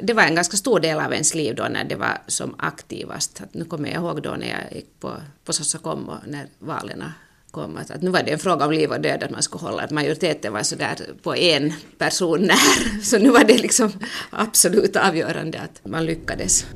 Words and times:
Det 0.00 0.12
var 0.12 0.22
en 0.22 0.34
ganska 0.34 0.56
stor 0.56 0.80
del 0.80 1.00
av 1.00 1.12
ens 1.12 1.34
liv 1.34 1.54
då 1.54 1.62
när 1.70 1.84
det 1.84 1.96
var 1.96 2.18
som 2.26 2.54
aktivast. 2.58 3.40
Att 3.40 3.54
nu 3.54 3.64
kommer 3.64 3.88
jag 3.88 4.02
ihåg 4.02 4.22
då 4.22 4.30
när 4.30 4.48
jag 4.48 4.76
gick 4.76 5.00
på, 5.00 5.12
på 5.44 5.52
Sossakom 5.52 6.08
och 6.08 6.18
när 6.26 6.46
valen 6.58 7.04
kom. 7.50 7.76
Att, 7.76 7.90
att 7.90 8.02
nu 8.02 8.10
var 8.10 8.22
det 8.22 8.32
en 8.32 8.38
fråga 8.38 8.64
om 8.64 8.72
liv 8.72 8.90
och 8.90 9.00
död 9.00 9.22
att 9.22 9.30
man 9.30 9.42
skulle 9.42 9.64
hålla. 9.64 9.82
Att 9.82 9.90
majoriteten 9.90 10.52
var 10.52 10.62
sådär 10.62 10.96
på 11.22 11.36
en 11.36 11.72
person 11.98 12.40
när. 12.40 13.02
Så 13.02 13.18
nu 13.18 13.30
var 13.30 13.44
det 13.44 13.58
liksom 13.58 13.92
absolut 14.30 14.96
avgörande 14.96 15.60
att 15.60 15.90
man 15.90 16.04
lyckades. 16.04 16.66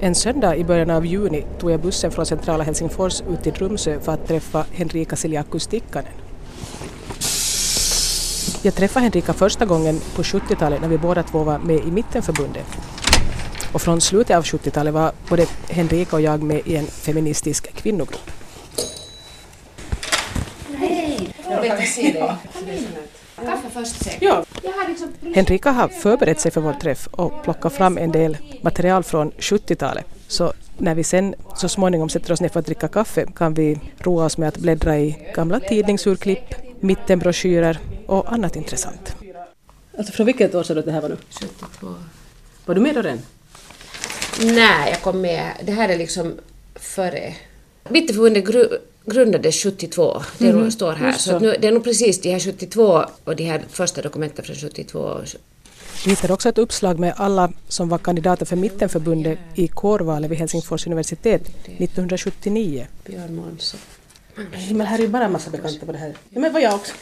En 0.00 0.14
söndag 0.14 0.56
i 0.56 0.64
början 0.64 0.90
av 0.90 1.06
juni 1.06 1.46
tog 1.60 1.70
jag 1.70 1.80
bussen 1.80 2.10
från 2.10 2.26
centrala 2.26 2.64
Helsingfors 2.64 3.20
ut 3.20 3.42
till 3.42 3.52
Tromsö 3.52 4.00
för 4.00 4.12
att 4.12 4.28
träffa 4.28 4.66
Henrika 4.72 5.16
Siljakus 5.16 5.66
Tikkanen. 5.66 6.23
Jag 8.64 8.74
träffade 8.74 9.04
Henrika 9.04 9.32
första 9.32 9.64
gången 9.64 10.00
på 10.16 10.22
70-talet 10.22 10.80
när 10.80 10.88
vi 10.88 10.98
båda 10.98 11.22
två 11.22 11.44
var 11.44 11.58
med 11.58 11.76
i 11.76 11.90
Mittenförbundet. 11.90 12.66
Och 13.72 13.82
från 13.82 14.00
slutet 14.00 14.36
av 14.36 14.42
70-talet 14.44 14.94
var 14.94 15.12
både 15.28 15.46
Henrika 15.68 16.16
och 16.16 16.22
jag 16.22 16.42
med 16.42 16.60
i 16.64 16.76
en 16.76 16.86
feministisk 16.86 17.74
kvinnogrupp. 17.74 18.30
Hej! 20.76 21.34
Jag 21.48 21.76
vill 21.76 21.92
se 21.92 22.12
dig. 22.12 22.36
Kaffe 23.36 23.70
först 23.72 24.04
säkert. 24.04 24.22
Ja. 24.22 24.44
Henrika 25.34 25.70
har 25.70 25.88
förberett 25.88 26.40
sig 26.40 26.50
för 26.50 26.60
vår 26.60 26.72
träff 26.72 27.06
och 27.06 27.42
plockat 27.42 27.72
fram 27.72 27.98
en 27.98 28.12
del 28.12 28.36
material 28.62 29.02
från 29.02 29.30
70-talet. 29.30 30.04
Så 30.28 30.52
när 30.78 30.94
vi 30.94 31.04
sen 31.04 31.34
så 31.56 31.68
småningom 31.68 32.08
sätter 32.08 32.32
oss 32.32 32.40
ner 32.40 32.48
för 32.48 32.60
att 32.60 32.66
dricka 32.66 32.88
kaffe 32.88 33.26
kan 33.36 33.54
vi 33.54 33.80
roa 33.98 34.24
oss 34.24 34.38
med 34.38 34.48
att 34.48 34.58
bläddra 34.58 34.98
i 34.98 35.32
gamla 35.34 35.60
tidningsurklipp, 35.60 36.63
mittenbroschyrer 36.84 37.78
och 38.06 38.32
annat 38.32 38.56
intressant. 38.56 39.16
Alltså 39.98 40.12
från 40.12 40.26
vilket 40.26 40.54
år 40.54 40.62
sa 40.62 40.74
du 40.74 40.80
att 40.80 40.86
det 40.86 40.92
här 40.92 41.00
var 41.00 41.08
nu? 41.08 41.16
72. 41.30 41.94
Var 42.66 42.74
du 42.74 42.80
med 42.80 42.94
då 42.94 43.02
redan? 43.02 43.18
Nej, 44.40 44.90
jag 44.90 45.02
kom 45.02 45.20
med. 45.20 45.52
Det 45.64 45.72
här 45.72 45.88
är 45.88 45.98
liksom 45.98 46.34
före. 46.74 47.34
Mittenförbundet 47.88 48.44
gru 48.44 48.68
grundades 49.06 49.62
72, 49.62 50.22
det 50.38 50.50
mm, 50.50 50.70
står 50.70 50.92
här. 50.92 51.12
Så, 51.12 51.18
så 51.18 51.38
nu, 51.38 51.56
det 51.60 51.68
är 51.68 51.72
nog 51.72 51.84
precis 51.84 52.20
de 52.20 52.30
här 52.32 52.40
72 52.40 53.04
och 53.24 53.36
de 53.36 53.44
här 53.44 53.64
första 53.70 54.02
dokumenten 54.02 54.44
från 54.44 54.56
72. 54.56 55.20
Vi 56.04 56.10
hittar 56.10 56.32
också 56.32 56.48
ett 56.48 56.58
uppslag 56.58 56.98
med 56.98 57.14
alla 57.16 57.52
som 57.68 57.88
var 57.88 57.98
kandidater 57.98 58.46
för 58.46 58.56
Mittenförbundet 58.56 59.38
i 59.54 59.68
kårvalet 59.68 60.30
vid 60.30 60.38
Helsingfors 60.38 60.86
universitet 60.86 61.42
1979. 61.48 62.86
Björn 63.04 63.34
Månsson. 63.34 63.80
Men 64.70 64.86
här 64.86 64.98
är 64.98 65.02
ju 65.02 65.08
bara 65.08 65.24
en 65.24 65.32
massa 65.32 65.50
bekanta 65.50 65.86
på 65.86 65.92
det 65.92 65.98
här. 65.98 66.14
Ja, 66.30 66.40
men 66.40 66.52
var 66.52 66.60
jag 66.60 66.74
också. 66.74 66.94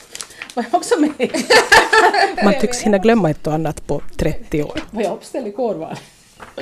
Var 0.55 0.64
jag 0.64 0.75
också 0.75 1.00
med? 1.00 1.12
Man 2.44 2.55
tycks 2.61 2.80
hinna 2.80 2.98
glömma 2.98 3.30
ett 3.30 3.47
och 3.47 3.55
annat 3.55 3.86
på 3.86 4.02
30 4.16 4.62
år. 4.62 4.80
Var 4.91 5.02
jag 5.02 5.12
uppställd 5.12 5.47
i 5.47 5.53
kårval? 5.53 5.97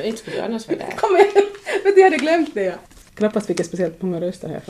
Inte 0.05 0.19
skulle 0.19 0.37
du 0.37 0.43
annars 0.43 0.69
vara 0.69 0.79
där. 0.79 0.97
Kom 0.97 1.17
igen! 1.17 1.47
Vet 1.85 1.95
du, 1.95 2.01
jag 2.01 2.11
hade 2.11 2.17
glömt 2.17 2.55
det. 2.55 2.63
Ja. 2.63 2.75
Knappast 3.15 3.47
fick 3.47 3.59
jag 3.59 3.67
speciellt 3.67 4.03
många 4.03 4.21
röster 4.21 4.49
här. 4.49 4.63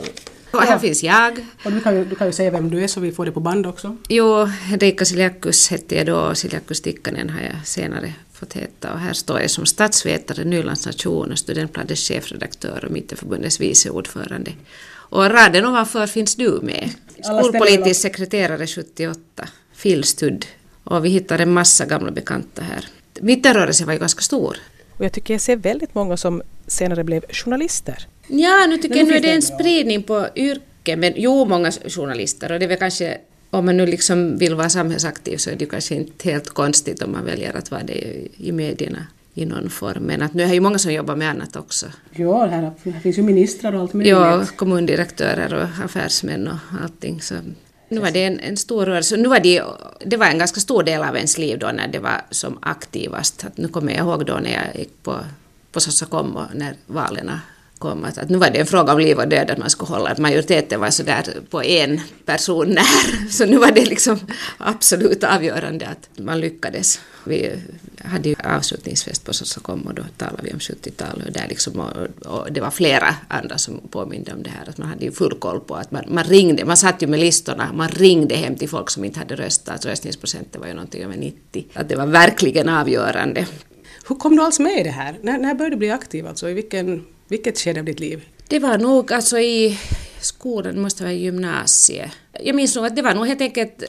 Och 0.51 0.61
här 0.61 0.71
ja. 0.71 0.79
finns 0.79 1.03
jag. 1.03 1.45
Och 1.65 1.71
du 1.71 1.79
kan, 1.79 1.95
ju, 1.95 2.05
du 2.05 2.15
kan 2.15 2.27
ju 2.27 2.33
säga 2.33 2.51
vem 2.51 2.69
du 2.69 2.83
är 2.83 2.87
så 2.87 2.99
vi 2.99 3.11
får 3.11 3.25
det 3.25 3.31
på 3.31 3.39
band 3.39 3.67
också. 3.67 3.97
Jo, 4.09 4.43
Henrika 4.43 5.05
Siljakus 5.05 5.69
hette 5.69 5.95
jag 5.95 6.05
då 6.05 6.15
och 6.15 6.37
Siljakus 6.37 6.81
Tikkanen 6.81 7.29
har 7.29 7.41
jag 7.41 7.67
senare 7.67 8.13
fått 8.33 8.53
heta. 8.53 8.93
Och 8.93 8.99
här 8.99 9.13
står 9.13 9.41
jag 9.41 9.49
som 9.49 9.65
statsvetare, 9.65 10.43
Nylands 10.43 10.85
nation 10.85 11.31
och 11.31 11.39
Studentbladets 11.39 12.07
chefredaktör 12.07 12.85
och 12.85 12.91
Mittenförbundets 12.91 13.61
vice 13.61 13.89
ordförande. 13.89 14.51
Och 15.11 15.29
raden 15.29 15.65
ovanför 15.65 16.07
finns 16.07 16.35
du 16.35 16.59
med. 16.61 16.89
Skolpolitisk 17.23 18.01
sekreterare 18.01 18.67
78, 18.67 19.47
Phil 19.81 20.03
Studd. 20.03 20.45
Och 20.83 21.05
vi 21.05 21.09
hittar 21.09 21.39
en 21.39 21.53
massa 21.53 21.85
gamla 21.85 22.11
bekanta 22.11 22.61
här. 22.61 22.87
Mittenrörelsen 23.19 23.87
var 23.87 23.93
ju 23.93 23.99
ganska 23.99 24.21
stor. 24.21 24.57
Och 24.97 25.05
jag 25.05 25.11
tycker 25.11 25.33
jag 25.33 25.41
ser 25.41 25.55
väldigt 25.55 25.95
många 25.95 26.17
som 26.17 26.41
senare 26.67 27.03
blev 27.03 27.25
journalister. 27.29 28.07
Ja, 28.27 28.65
nu 28.69 28.77
tycker 28.77 28.95
jag 28.95 29.07
nu 29.07 29.13
är 29.15 29.21
det 29.21 29.31
en 29.31 29.41
spridning 29.41 30.03
på 30.03 30.27
yrken, 30.35 30.99
men 30.99 31.13
jo, 31.15 31.45
många 31.45 31.71
journalister 31.71 32.51
och 32.51 32.59
det 32.59 32.65
är 32.65 32.69
väl 32.69 32.77
kanske 32.77 33.17
om 33.49 33.65
man 33.65 33.77
nu 33.77 33.85
liksom 33.85 34.37
vill 34.37 34.55
vara 34.55 34.69
samhällsaktiv 34.69 35.37
så 35.37 35.49
är 35.49 35.55
det 35.55 35.65
kanske 35.65 35.95
inte 35.95 36.29
helt 36.29 36.49
konstigt 36.49 37.01
om 37.01 37.11
man 37.11 37.25
väljer 37.25 37.57
att 37.57 37.71
vara 37.71 37.83
det 37.83 38.27
i 38.37 38.51
medierna 38.51 39.07
i 39.33 39.45
någon 39.45 39.69
form. 39.69 40.03
Men 40.03 40.21
att 40.21 40.33
nu 40.33 40.43
är 40.43 40.47
det 40.47 40.53
ju 40.53 40.59
många 40.59 40.79
som 40.79 40.93
jobbar 40.93 41.15
med 41.15 41.29
annat 41.29 41.55
också. 41.55 41.85
Ja, 42.11 42.45
här, 42.45 42.71
här 42.83 42.99
finns 42.99 43.17
ju 43.17 43.21
ministrar 43.21 43.73
och 43.73 43.81
allt 43.81 43.93
möjligt. 43.93 44.11
Ja, 44.11 44.45
kommundirektörer 44.55 45.53
och 45.53 45.85
affärsmän 45.85 46.47
och 46.47 46.83
allting. 46.83 47.21
Så 47.21 47.35
nu 47.89 47.99
var 47.99 48.11
det 48.11 48.23
en, 48.23 48.39
en 48.39 48.57
stor 48.57 48.85
rörelse. 48.85 49.17
Nu 49.17 49.29
var 49.29 49.39
det, 49.39 49.63
det 50.05 50.17
var 50.17 50.25
en 50.25 50.37
ganska 50.37 50.59
stor 50.59 50.83
del 50.83 51.03
av 51.03 51.15
ens 51.15 51.37
liv 51.37 51.59
då 51.59 51.67
när 51.67 51.87
det 51.87 51.99
var 51.99 52.21
som 52.29 52.57
aktivast. 52.61 53.45
Att 53.45 53.57
nu 53.57 53.67
kommer 53.67 53.91
jag 53.91 53.99
ihåg 53.99 54.25
då 54.25 54.33
när 54.33 54.53
jag 54.53 54.79
gick 54.79 55.03
på, 55.03 55.15
på 55.71 55.79
Sossakom 55.79 56.35
och 56.35 56.45
när 56.53 56.73
valen 56.87 57.31
kom. 57.81 58.05
Att, 58.05 58.17
att 58.17 58.29
nu 58.29 58.37
var 58.37 58.49
det 58.49 58.59
en 58.59 58.65
fråga 58.65 58.93
om 58.93 58.99
liv 58.99 59.17
och 59.17 59.27
död 59.27 59.51
att 59.51 59.57
man 59.57 59.69
skulle 59.69 59.89
hålla. 59.89 60.09
Att 60.09 60.17
majoriteten 60.17 60.79
var 60.79 60.89
så 60.89 61.03
där 61.03 61.23
på 61.49 61.63
en 61.63 62.01
person 62.25 62.67
när. 62.75 63.29
Så 63.29 63.45
nu 63.45 63.57
var 63.57 63.71
det 63.71 63.85
liksom 63.85 64.19
absolut 64.57 65.23
avgörande 65.23 65.87
att 65.87 66.19
man 66.19 66.39
lyckades. 66.39 66.99
Vi 67.25 67.59
hade 67.97 68.29
ju 68.29 68.35
avslutningsfest 68.43 69.25
på 69.25 69.33
Sossakom 69.33 69.81
och 69.81 69.93
då 69.93 70.03
talade 70.17 70.43
vi 70.43 70.53
om 70.53 70.59
70-talet 70.59 71.27
och, 71.27 71.33
där 71.33 71.45
liksom, 71.49 71.79
och, 71.79 72.27
och, 72.27 72.51
det 72.51 72.61
var 72.61 72.71
flera 72.71 73.15
andra 73.27 73.57
som 73.57 73.81
påminde 73.89 74.33
om 74.33 74.43
det 74.43 74.49
här 74.49 74.69
att 74.69 74.77
man 74.77 74.87
hade 74.87 75.05
ju 75.05 75.11
full 75.11 75.39
koll 75.39 75.59
på 75.59 75.75
att 75.75 75.91
man, 75.91 76.03
man 76.07 76.23
ringde, 76.23 76.65
man 76.65 76.77
satt 76.77 77.01
ju 77.01 77.07
med 77.07 77.19
listorna, 77.19 77.73
man 77.73 77.89
ringde 77.89 78.35
hem 78.35 78.55
till 78.55 78.69
folk 78.69 78.89
som 78.89 79.05
inte 79.05 79.19
hade 79.19 79.35
röstat, 79.35 79.85
röstningsprocenten 79.85 80.61
var 80.61 80.67
ju 80.67 80.73
någonting 80.73 81.03
över 81.03 81.17
90. 81.17 81.65
Att 81.73 81.89
det 81.89 81.95
var 81.95 82.05
verkligen 82.05 82.69
avgörande. 82.69 83.47
Hur 84.07 84.15
kom 84.15 84.35
du 84.35 84.43
alls 84.43 84.59
med 84.59 84.79
i 84.79 84.83
det 84.83 84.89
här? 84.89 85.19
När, 85.21 85.37
när 85.37 85.53
började 85.53 85.75
du 85.75 85.79
bli 85.79 85.91
aktiv 85.91 86.27
alltså? 86.27 86.49
I 86.49 86.53
vilken, 86.53 87.05
vilket 87.27 87.59
skede 87.59 87.79
av 87.79 87.85
ditt 87.85 87.99
liv? 87.99 88.25
Det 88.47 88.59
var 88.59 88.77
nog 88.77 89.13
alltså 89.13 89.39
i 89.39 89.79
skolan, 90.21 90.75
det 90.75 90.81
måste 90.81 91.03
vara 91.03 91.13
gymnasiet. 91.13 92.11
Jag 92.43 92.55
minns 92.55 92.75
nog 92.75 92.85
att 92.85 92.95
det 92.95 93.01
var 93.01 93.13
nog 93.13 93.27
helt 93.27 93.41
enkelt 93.41 93.83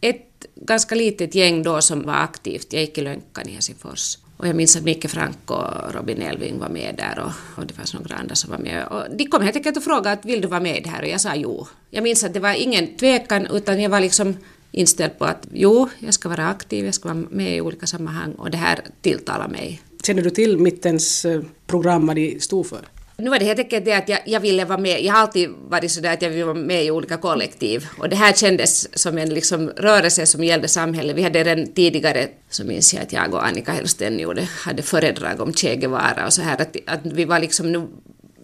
ett 0.00 0.33
ganska 0.54 0.94
litet 0.94 1.34
gäng 1.34 1.62
då 1.62 1.80
som 1.80 2.02
var 2.02 2.14
aktivt. 2.14 2.72
Jag 2.72 2.82
gick 2.82 2.98
i 2.98 3.00
Lönkan 3.00 3.48
i 3.48 3.52
Helsingfors. 3.52 4.18
Och 4.36 4.48
jag 4.48 4.56
minns 4.56 4.76
att 4.76 4.82
Micke 4.82 5.10
Frank 5.10 5.50
och 5.50 5.94
Robin 5.94 6.22
Elving 6.22 6.58
var 6.58 6.68
med 6.68 6.94
där 6.98 7.18
och, 7.24 7.60
och 7.60 7.66
det 7.66 7.74
fanns 7.74 7.94
några 7.94 8.16
andra 8.16 8.34
som 8.34 8.50
var 8.50 8.58
med. 8.58 8.86
Och 8.86 9.16
de 9.16 9.24
kom 9.24 9.42
helt 9.42 9.56
enkelt 9.56 9.76
och 9.76 9.84
frågade 9.84 10.12
att 10.12 10.24
vill 10.24 10.40
du 10.40 10.48
vara 10.48 10.60
med 10.60 10.86
här 10.86 11.02
och 11.02 11.08
jag 11.08 11.20
sa 11.20 11.34
jo. 11.34 11.66
Jag 11.90 12.02
minns 12.02 12.24
att 12.24 12.34
det 12.34 12.40
var 12.40 12.54
ingen 12.54 12.96
tvekan 12.96 13.46
utan 13.46 13.80
jag 13.80 13.90
var 13.90 14.00
liksom 14.00 14.36
inställd 14.70 15.18
på 15.18 15.24
att 15.24 15.46
jo, 15.52 15.88
jag 15.98 16.14
ska 16.14 16.28
vara 16.28 16.48
aktiv, 16.48 16.84
jag 16.84 16.94
ska 16.94 17.08
vara 17.08 17.26
med 17.30 17.56
i 17.56 17.60
olika 17.60 17.86
sammanhang 17.86 18.32
och 18.32 18.50
det 18.50 18.56
här 18.56 18.80
tilltalar 19.00 19.48
mig. 19.48 19.82
Känner 20.04 20.22
du 20.22 20.30
till 20.30 20.58
Mittens 20.58 21.24
eh, 21.24 21.42
program, 21.66 22.06
vad 22.06 22.16
de 22.16 22.40
stod 22.40 22.66
för? 22.66 22.80
Nu 23.16 23.30
var 23.30 23.38
det 23.38 23.44
helt 23.44 23.58
enkelt 23.58 23.84
det 23.84 23.92
att 23.92 24.08
jag, 24.08 24.18
jag, 24.26 24.40
ville 24.40 24.64
vara 24.64 24.78
med. 24.78 25.02
Jag 25.04 25.12
har 25.12 25.20
alltid 25.20 25.50
varit 25.68 25.90
sådär 25.90 26.12
att 26.12 26.22
jag 26.22 26.30
vill 26.30 26.44
vara 26.44 26.54
med 26.54 26.84
i 26.84 26.90
olika 26.90 27.16
kollektiv. 27.16 27.86
Och 27.98 28.08
det 28.08 28.16
här 28.16 28.32
kändes 28.32 28.98
som 28.98 29.18
en 29.18 29.34
liksom 29.34 29.68
rörelse 29.68 30.26
som 30.26 30.44
gällde 30.44 30.68
samhället. 30.68 31.16
Vi 31.16 31.22
hade 31.22 31.44
redan 31.44 31.72
tidigare, 31.72 32.28
så 32.50 32.64
minns 32.64 32.94
jag 32.94 33.02
att 33.02 33.12
jag 33.12 33.34
och 33.34 33.46
Annika 33.46 33.72
Hellsten 33.72 34.18
gjorde, 34.18 34.42
hade 34.42 34.82
föredrag 34.82 35.40
om 35.40 35.52
Che 35.52 35.76
Guevara 35.76 36.26
och 36.26 36.32
så 36.32 36.42
här. 36.42 36.62
Att, 36.62 36.76
att 36.86 37.00
vi 37.04 37.24
var 37.24 37.38
liksom, 37.38 37.72
nu 37.72 37.88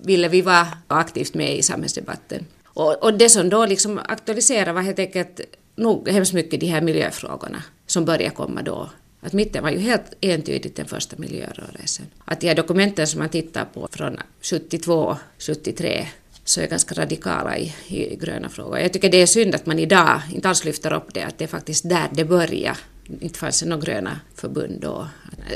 ville 0.04 0.28
vi 0.28 0.42
vara 0.42 0.66
aktivt 0.88 1.34
med 1.34 1.56
i 1.56 1.62
samhällsdebatten. 1.62 2.46
Och, 2.64 3.02
och 3.02 3.14
det 3.14 3.28
som 3.28 3.48
då 3.48 3.66
liksom 3.66 4.00
aktualiserade 4.08 4.72
var 4.72 4.82
helt 4.82 4.98
enkelt 4.98 5.40
nog 5.76 6.08
hemskt 6.08 6.32
mycket 6.32 6.60
de 6.60 6.66
här 6.66 6.80
miljöfrågorna 6.80 7.62
som 7.86 8.04
började 8.04 8.34
komma 8.34 8.62
då 8.62 8.90
att 9.20 9.32
mitten 9.32 9.62
var 9.62 9.70
ju 9.70 9.78
helt 9.78 10.12
entydigt 10.20 10.76
den 10.76 10.86
första 10.86 11.16
miljörörelsen. 11.18 12.06
Att 12.24 12.40
de 12.40 12.48
här 12.48 12.54
dokumenten 12.54 13.06
som 13.06 13.18
man 13.18 13.28
tittar 13.28 13.64
på 13.64 13.88
från 13.92 14.16
72, 14.42 15.16
73 15.38 16.06
så 16.44 16.60
är 16.60 16.66
ganska 16.66 16.94
radikala 16.94 17.58
i, 17.58 17.74
i 17.88 18.16
gröna 18.16 18.48
frågor. 18.48 18.78
Jag 18.78 18.92
tycker 18.92 19.10
det 19.10 19.22
är 19.22 19.26
synd 19.26 19.54
att 19.54 19.66
man 19.66 19.78
idag 19.78 20.20
inte 20.32 20.48
alls 20.48 20.64
lyfter 20.64 20.92
upp 20.92 21.14
det, 21.14 21.22
att 21.22 21.38
det 21.38 21.44
är 21.44 21.48
faktiskt 21.48 21.88
där 21.88 22.08
det 22.12 22.24
börjar. 22.24 22.78
Inte 23.20 23.38
fanns 23.38 23.60
det 23.60 23.68
några 23.68 23.82
gröna 23.82 24.20
förbund 24.34 24.80
då. 24.80 25.08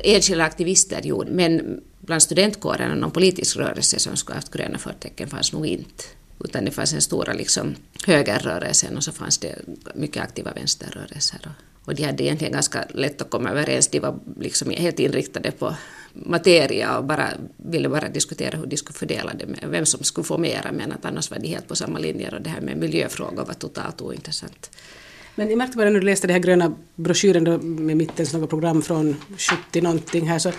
Enskilda 0.04 0.44
aktivister 0.44 1.00
gjorde, 1.06 1.30
men 1.30 1.80
bland 2.00 2.22
studentkåren 2.22 2.90
och 2.90 2.98
någon 2.98 3.10
politisk 3.10 3.56
rörelse 3.56 3.98
som 3.98 4.16
skulle 4.16 4.36
haft 4.36 4.52
gröna 4.52 4.78
förtecken 4.78 5.28
fanns 5.28 5.52
nog 5.52 5.66
inte. 5.66 6.04
Utan 6.44 6.64
det 6.64 6.70
fanns 6.70 6.92
en 6.92 7.00
stora 7.00 7.32
liksom, 7.32 7.74
högerrörelsen 8.06 8.96
och 8.96 9.04
så 9.04 9.12
fanns 9.12 9.38
det 9.38 9.54
mycket 9.94 10.22
aktiva 10.22 10.52
vänsterrörelser. 10.52 11.40
Och 11.84 11.94
de 11.94 12.02
hade 12.02 12.24
egentligen 12.24 12.52
ganska 12.52 12.84
lätt 12.88 13.22
att 13.22 13.30
komma 13.30 13.50
överens. 13.50 13.88
De 13.88 14.00
var 14.00 14.18
liksom 14.40 14.70
helt 14.70 14.98
inriktade 14.98 15.50
på 15.50 15.74
materia 16.12 16.98
och 16.98 17.04
bara, 17.04 17.28
ville 17.56 17.88
bara 17.88 18.08
diskutera 18.08 18.58
hur 18.58 18.66
de 18.66 18.76
skulle 18.76 18.98
fördela 18.98 19.32
det, 19.34 19.46
med, 19.46 19.64
vem 19.70 19.86
som 19.86 20.04
skulle 20.04 20.24
få 20.24 20.38
mera, 20.38 20.72
men 20.72 20.92
att 20.92 21.04
annars 21.04 21.30
var 21.30 21.38
de 21.38 21.48
helt 21.48 21.68
på 21.68 21.76
samma 21.76 21.98
linjer 21.98 22.34
och 22.34 22.42
det 22.42 22.50
här 22.50 22.60
med 22.60 22.76
miljöfrågor 22.76 23.44
var 23.44 23.54
totalt 23.54 24.00
ointressant. 24.00 24.70
Men 25.34 25.48
jag 25.48 25.58
märkte 25.58 25.76
bara 25.76 25.90
när 25.90 26.00
du 26.00 26.06
läste 26.06 26.26
den 26.26 26.34
här 26.34 26.42
gröna 26.42 26.74
broschyren 26.94 27.44
då, 27.44 27.58
med 27.58 27.96
mittens 27.96 28.32
något 28.32 28.50
program 28.50 28.82
från 28.82 29.16
70 29.70 29.80
någonting 29.80 30.28
här 30.28 30.38
så 30.38 30.52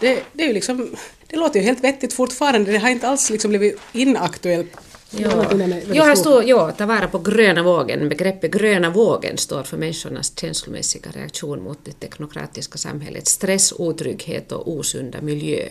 det, 0.00 0.22
det 0.32 0.42
är 0.42 0.46
ju 0.46 0.52
liksom, 0.52 0.94
det 1.26 1.36
låter 1.36 1.60
ju 1.60 1.66
helt 1.66 1.84
vettigt 1.84 2.12
fortfarande, 2.12 2.72
det 2.72 2.78
har 2.78 2.88
inte 2.88 3.08
alls 3.08 3.30
liksom 3.30 3.48
blivit 3.48 3.80
inaktuellt 3.92 4.76
Ja, 5.10 6.04
här 6.04 6.14
står 6.14 6.44
ja, 6.44 6.72
ta 6.72 6.86
vara 6.86 7.08
på 7.08 7.18
gröna 7.18 7.62
vågen. 7.62 8.08
Begreppet 8.08 8.50
gröna 8.50 8.90
vågen 8.90 9.38
står 9.38 9.62
för 9.62 9.76
människornas 9.76 10.38
känslomässiga 10.40 11.10
reaktion 11.10 11.62
mot 11.62 11.78
det 11.84 11.92
teknokratiska 11.92 12.78
samhället. 12.78 13.26
Stress, 13.26 13.72
otrygghet 13.72 14.52
och 14.52 14.68
osunda 14.68 15.20
miljö. 15.20 15.68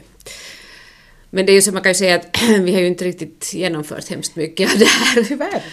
Men 1.30 1.46
det 1.46 1.52
är 1.52 1.54
ju 1.54 1.62
så 1.62 1.72
man 1.72 1.84
kan 1.84 1.90
ju 1.90 1.96
säga 1.96 2.16
att 2.16 2.42
vi 2.60 2.74
har 2.74 2.82
ju 2.82 2.88
inte 2.88 3.06
riktigt 3.06 3.54
genomfört 3.54 4.10
hemskt 4.10 4.36
mycket 4.36 4.74
av 4.74 4.80
det 4.80 4.86
här. 4.86 5.24
Tyvärr. 5.24 5.64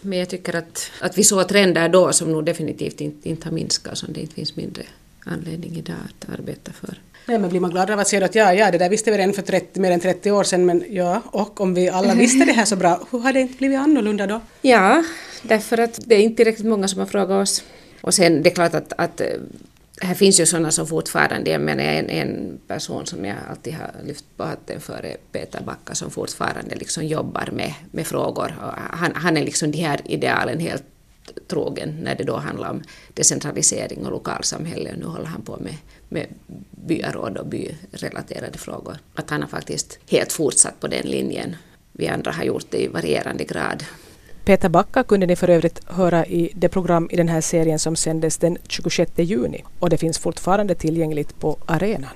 Men 0.00 0.18
jag 0.18 0.28
tycker 0.28 0.56
att, 0.56 0.90
att 1.00 1.18
vi 1.18 1.24
såg 1.24 1.48
trender 1.48 1.88
då 1.88 2.12
som 2.12 2.32
nog 2.32 2.44
definitivt 2.44 3.00
inte, 3.00 3.28
inte 3.28 3.48
har 3.48 3.52
minskat, 3.52 3.98
som 3.98 4.12
det 4.12 4.20
inte 4.20 4.34
finns 4.34 4.56
mindre 4.56 4.82
anledning 5.24 5.76
idag 5.76 5.96
att 6.04 6.38
arbeta 6.38 6.72
för. 6.72 6.98
Nej, 7.30 7.38
men 7.38 7.50
blir 7.50 7.60
man 7.60 7.70
glad 7.70 7.90
av 7.90 7.98
att 7.98 8.08
se 8.08 8.22
att 8.22 8.34
ja, 8.34 8.54
ja, 8.54 8.70
det 8.70 8.78
där 8.78 8.88
visste 8.88 9.10
vi 9.10 9.18
redan 9.18 9.32
för 9.32 9.42
30, 9.42 9.80
mer 9.80 9.90
än 9.90 10.00
30 10.00 10.30
år 10.30 10.44
sedan, 10.44 10.66
men 10.66 10.84
ja, 10.90 11.22
och 11.26 11.60
om 11.60 11.74
vi 11.74 11.88
alla 11.88 12.14
visste 12.14 12.44
det 12.44 12.52
här 12.52 12.64
så 12.64 12.76
bra, 12.76 13.00
hur 13.10 13.18
har 13.18 13.32
det 13.32 13.40
inte 13.40 13.56
blivit 13.56 13.78
annorlunda 13.78 14.26
då? 14.26 14.40
Ja, 14.62 15.04
därför 15.42 15.78
att 15.78 16.00
det 16.06 16.14
är 16.14 16.20
inte 16.20 16.36
tillräckligt 16.36 16.66
många 16.66 16.88
som 16.88 16.98
har 17.00 17.06
frågat 17.06 17.42
oss. 17.42 17.64
Och 18.00 18.14
sen 18.14 18.42
det 18.42 18.50
är 18.50 18.54
klart 18.54 18.74
att, 18.74 18.92
att 18.96 19.20
eh, 19.20 19.26
här 20.00 20.14
finns 20.14 20.40
ju 20.40 20.46
sådana 20.46 20.70
som 20.70 20.86
fortfarande, 20.86 21.50
jag 21.50 21.60
menar 21.60 21.84
en, 21.84 22.10
en 22.10 22.58
person 22.66 23.06
som 23.06 23.24
jag 23.24 23.36
alltid 23.50 23.74
har 23.74 23.90
lyft 24.06 24.24
på 24.36 24.44
hatten 24.44 24.80
för 24.80 25.04
är 25.04 25.16
Peter 25.32 25.60
Backa 25.60 25.94
som 25.94 26.10
fortfarande 26.10 26.74
liksom 26.74 27.06
jobbar 27.06 27.48
med, 27.52 27.74
med 27.90 28.06
frågor. 28.06 28.54
Han, 28.90 29.12
han 29.14 29.36
är 29.36 29.44
liksom 29.44 29.70
de 29.70 29.78
här 29.78 30.00
idealen 30.04 30.60
helt 30.60 30.84
trogen 31.48 31.96
när 32.02 32.14
det 32.14 32.24
då 32.24 32.36
handlar 32.36 32.70
om 32.70 32.82
decentralisering 33.14 34.06
och 34.06 34.10
lokalsamhälle. 34.10 34.92
Och 34.92 34.98
nu 34.98 35.06
håller 35.06 35.24
han 35.24 35.42
på 35.42 35.56
med, 35.60 35.74
med 36.08 36.26
byaråd 36.70 37.36
och 37.36 37.46
byrelaterade 37.46 38.58
frågor. 38.58 38.96
Att 39.14 39.30
han 39.30 39.42
har 39.42 39.48
faktiskt 39.48 39.98
helt 40.10 40.32
fortsatt 40.32 40.80
på 40.80 40.86
den 40.86 41.06
linjen. 41.06 41.56
Vi 41.92 42.08
andra 42.08 42.32
har 42.32 42.44
gjort 42.44 42.66
det 42.70 42.82
i 42.82 42.88
varierande 42.88 43.44
grad. 43.44 43.84
Peter 44.44 44.68
Backa 44.68 45.02
kunde 45.02 45.26
ni 45.26 45.36
för 45.36 45.50
övrigt 45.50 45.84
höra 45.84 46.26
i 46.26 46.52
det 46.54 46.68
program 46.68 47.08
i 47.12 47.16
den 47.16 47.28
här 47.28 47.40
serien 47.40 47.78
som 47.78 47.96
sändes 47.96 48.38
den 48.38 48.58
26 48.68 49.12
juni 49.16 49.64
och 49.78 49.90
det 49.90 49.98
finns 49.98 50.18
fortfarande 50.18 50.74
tillgängligt 50.74 51.38
på 51.38 51.58
arenan. 51.66 52.14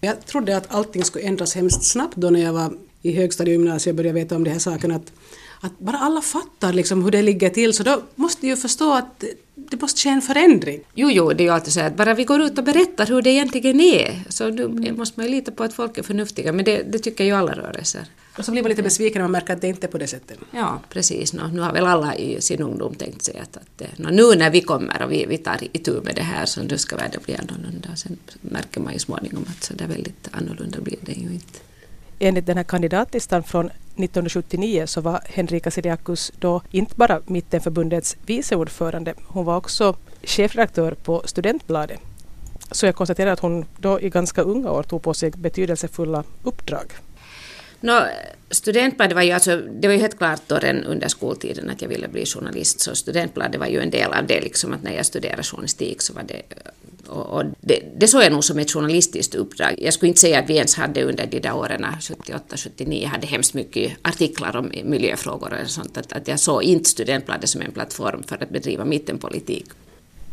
Jag 0.00 0.26
trodde 0.26 0.56
att 0.56 0.74
allting 0.74 1.04
skulle 1.04 1.24
ändras 1.24 1.54
hemskt 1.54 1.84
snabbt 1.84 2.16
då 2.16 2.30
när 2.30 2.40
jag 2.40 2.52
var 2.52 2.72
i 3.02 3.12
högstadiegymnasiet 3.12 3.92
och 3.92 3.96
började 3.96 4.20
veta 4.20 4.36
om 4.36 4.44
de 4.44 4.50
här 4.50 4.58
sakerna. 4.58 4.94
Att, 4.94 5.12
att 5.60 5.78
bara 5.78 5.98
alla 5.98 6.20
fattar 6.20 6.72
liksom 6.72 7.04
hur 7.04 7.10
det 7.10 7.22
ligger 7.22 7.50
till 7.50 7.74
så 7.74 7.82
då 7.82 8.02
måste 8.14 8.46
ju 8.46 8.56
förstå 8.56 8.92
att 8.92 9.24
det 9.54 9.80
måste 9.80 10.00
ske 10.00 10.08
en 10.08 10.22
förändring. 10.22 10.80
Jo, 10.94 11.10
jo, 11.10 11.32
det 11.32 11.42
är 11.42 11.44
ju 11.44 11.50
alltid 11.52 11.72
så 11.72 11.80
att 11.80 11.96
bara 11.96 12.14
vi 12.14 12.24
går 12.24 12.40
ut 12.40 12.58
och 12.58 12.64
berättar 12.64 13.06
hur 13.06 13.22
det 13.22 13.30
egentligen 13.30 13.80
är 13.80 14.24
så 14.28 14.48
nu 14.48 14.92
måste 14.92 15.20
man 15.20 15.26
ju 15.26 15.32
lita 15.32 15.52
på 15.52 15.64
att 15.64 15.72
folk 15.72 15.98
är 15.98 16.02
förnuftiga 16.02 16.52
men 16.52 16.64
det, 16.64 16.82
det 16.82 16.98
tycker 16.98 17.24
ju 17.24 17.32
alla 17.32 17.52
rörelser. 17.52 18.06
Och 18.38 18.44
så 18.44 18.52
blir 18.52 18.62
man 18.62 18.68
lite 18.68 18.82
besviken 18.82 19.20
när 19.20 19.24
man 19.24 19.32
märker 19.32 19.54
att 19.54 19.60
det 19.60 19.68
inte 19.68 19.86
är 19.86 19.90
på 19.90 19.98
det 19.98 20.06
sättet. 20.06 20.38
Ja, 20.50 20.80
precis. 20.88 21.32
No, 21.32 21.42
nu 21.52 21.60
har 21.60 21.72
väl 21.72 21.86
alla 21.86 22.14
i 22.14 22.40
sin 22.40 22.62
ungdom 22.62 22.94
tänkt 22.94 23.22
sig 23.22 23.38
att, 23.38 23.56
att 23.56 23.98
no, 23.98 24.08
nu 24.10 24.34
när 24.34 24.50
vi 24.50 24.60
kommer 24.60 25.02
och 25.02 25.12
vi, 25.12 25.26
vi 25.28 25.38
tar 25.38 25.58
itu 25.72 26.00
med 26.00 26.14
det 26.14 26.22
här 26.22 26.46
så 26.46 26.62
nu 26.62 26.78
ska 26.78 26.96
världen 26.96 27.20
bli 27.24 27.36
annorlunda. 27.36 27.96
Sen 27.96 28.18
märker 28.40 28.80
man 28.80 28.92
ju 28.92 28.98
småningom 28.98 29.44
att 29.48 29.64
så 29.64 29.74
där 29.74 29.86
väldigt 29.86 30.28
annorlunda 30.30 30.80
blir 30.80 30.98
det 31.00 31.12
ju 31.12 31.32
inte. 31.32 31.58
Enligt 32.18 32.46
den 32.46 32.56
här 32.56 32.64
kandidatlistan 32.64 33.42
från 33.42 33.70
1979 33.96 34.86
så 34.86 35.00
var 35.00 35.20
Henrika 35.24 35.70
Siriakus 35.70 36.32
då 36.38 36.62
inte 36.70 36.94
bara 36.96 37.20
Mittenförbundets 37.26 38.16
vice 38.26 38.56
ordförande, 38.56 39.14
hon 39.26 39.44
var 39.44 39.56
också 39.56 39.96
chefredaktör 40.22 40.92
på 40.92 41.22
Studentbladet. 41.24 42.00
Så 42.70 42.86
jag 42.86 42.94
konstaterar 42.96 43.32
att 43.32 43.40
hon 43.40 43.64
då 43.78 44.00
i 44.00 44.10
ganska 44.10 44.42
unga 44.42 44.70
år 44.70 44.82
tog 44.82 45.02
på 45.02 45.14
sig 45.14 45.30
betydelsefulla 45.30 46.24
uppdrag. 46.42 46.92
No, 47.80 47.92
studentbladet 48.50 49.14
var 49.14 49.22
ju 49.22 49.32
alltså, 49.32 49.56
det 49.56 49.88
var 49.88 49.94
ju 49.94 50.00
helt 50.00 50.18
klart 50.18 50.42
då 50.46 50.56
redan 50.56 50.84
under 50.84 51.08
skoltiden 51.08 51.70
att 51.70 51.82
jag 51.82 51.88
ville 51.88 52.08
bli 52.08 52.26
journalist, 52.26 52.80
så 52.80 52.94
studentbladet 52.94 53.60
var 53.60 53.66
ju 53.66 53.80
en 53.80 53.90
del 53.90 54.12
av 54.12 54.26
det, 54.26 54.40
liksom 54.40 54.72
att 54.72 54.82
när 54.82 54.92
jag 54.92 55.06
studerade 55.06 55.42
journalistik 55.42 56.02
så 56.02 56.12
var 56.12 56.22
det 56.22 56.42
och, 57.08 57.26
och 57.26 57.44
det, 57.60 57.82
det 57.96 58.08
såg 58.08 58.22
jag 58.22 58.32
nog 58.32 58.44
som 58.44 58.58
ett 58.58 58.70
journalistiskt 58.70 59.34
uppdrag. 59.34 59.74
Jag 59.78 59.94
skulle 59.94 60.08
inte 60.08 60.20
säga 60.20 60.38
att 60.38 60.50
vi 60.50 60.56
ens 60.56 60.74
hade 60.74 61.02
under 61.02 61.26
de 61.26 61.40
där 61.40 61.54
åren, 61.54 61.86
78-79, 62.00 63.06
hade 63.06 63.26
hemskt 63.26 63.54
mycket 63.54 63.92
artiklar 64.02 64.56
om 64.56 64.72
miljöfrågor 64.84 65.58
och 65.62 65.70
sånt, 65.70 65.96
att, 65.96 66.12
att 66.12 66.28
jag 66.28 66.40
såg 66.40 66.62
inte 66.62 66.90
studentbladet 66.90 67.48
som 67.48 67.60
en 67.60 67.72
plattform 67.72 68.22
för 68.22 68.42
att 68.42 68.50
bedriva 68.50 68.84
mittenpolitik. 68.84 69.66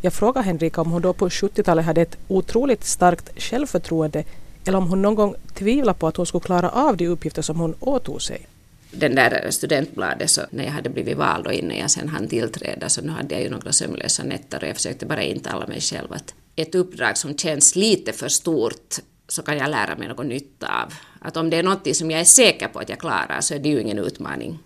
Jag 0.02 0.14
frågade 0.14 0.46
Henrika 0.46 0.82
om 0.82 0.92
hon 0.92 1.02
då 1.02 1.14
på 1.14 1.30
70-talet 1.30 1.86
hade 1.86 2.02
ett 2.02 2.18
otroligt 2.28 2.84
starkt 2.84 3.42
självförtroende 3.42 4.24
eller 4.66 4.78
om 4.78 4.88
hon 4.88 5.02
någon 5.02 5.16
gång 5.16 5.36
tvivlade 5.54 6.00
på 6.00 6.08
att 6.08 6.18
hon 6.18 6.26
skulle 6.26 6.44
klara 6.44 6.70
av 6.70 6.98
de 6.98 7.08
uppgifter 7.08 7.42
som 7.42 7.60
hon 7.60 7.76
åtog 7.80 8.22
sig. 8.22 8.48
Den 8.92 9.16
där 9.16 9.48
studentbladet, 9.52 10.30
så 10.30 10.42
när 10.50 10.64
jag 10.64 10.72
hade 10.72 10.90
blivit 10.90 11.18
vald 11.18 11.48
och 11.48 11.54
innan 11.54 11.78
jag 11.78 11.92
sen 11.92 12.10
hann 12.10 12.28
tillträda, 12.28 12.90
så 12.90 13.02
nu 13.02 13.10
hade 13.12 13.36
jag 13.36 13.44
ju 13.44 13.50
några 13.50 13.72
sömnlösa 13.72 14.24
nätter 14.24 14.64
och 14.64 14.70
jag 14.70 14.76
försökte 14.76 15.06
bara 15.06 15.24
intala 15.24 15.68
mig 15.68 15.82
själv 15.82 16.14
att 16.14 16.34
ett 16.56 16.76
uppdrag 16.76 17.18
som 17.18 17.38
känns 17.38 17.76
lite 17.76 18.14
för 18.14 18.28
stort 18.28 18.96
så 19.28 19.42
kan 19.42 19.58
jag 19.58 19.70
lära 19.70 19.96
mig 19.96 20.08
något 20.08 20.26
nytt 20.26 20.64
av. 20.64 20.94
Att 21.20 21.38
om 21.38 21.50
det 21.50 21.58
är 21.58 21.64
något 21.64 21.96
som 21.96 22.12
jag 22.12 22.20
är 22.20 22.26
säker 22.26 22.68
på 22.68 22.80
att 22.80 22.90
jag 22.90 23.00
klarar 23.00 23.42
så 23.42 23.54
är 23.54 23.60
det 23.60 23.70
ju 23.70 23.82
ingen 23.82 24.00
utmaning. 24.00 24.60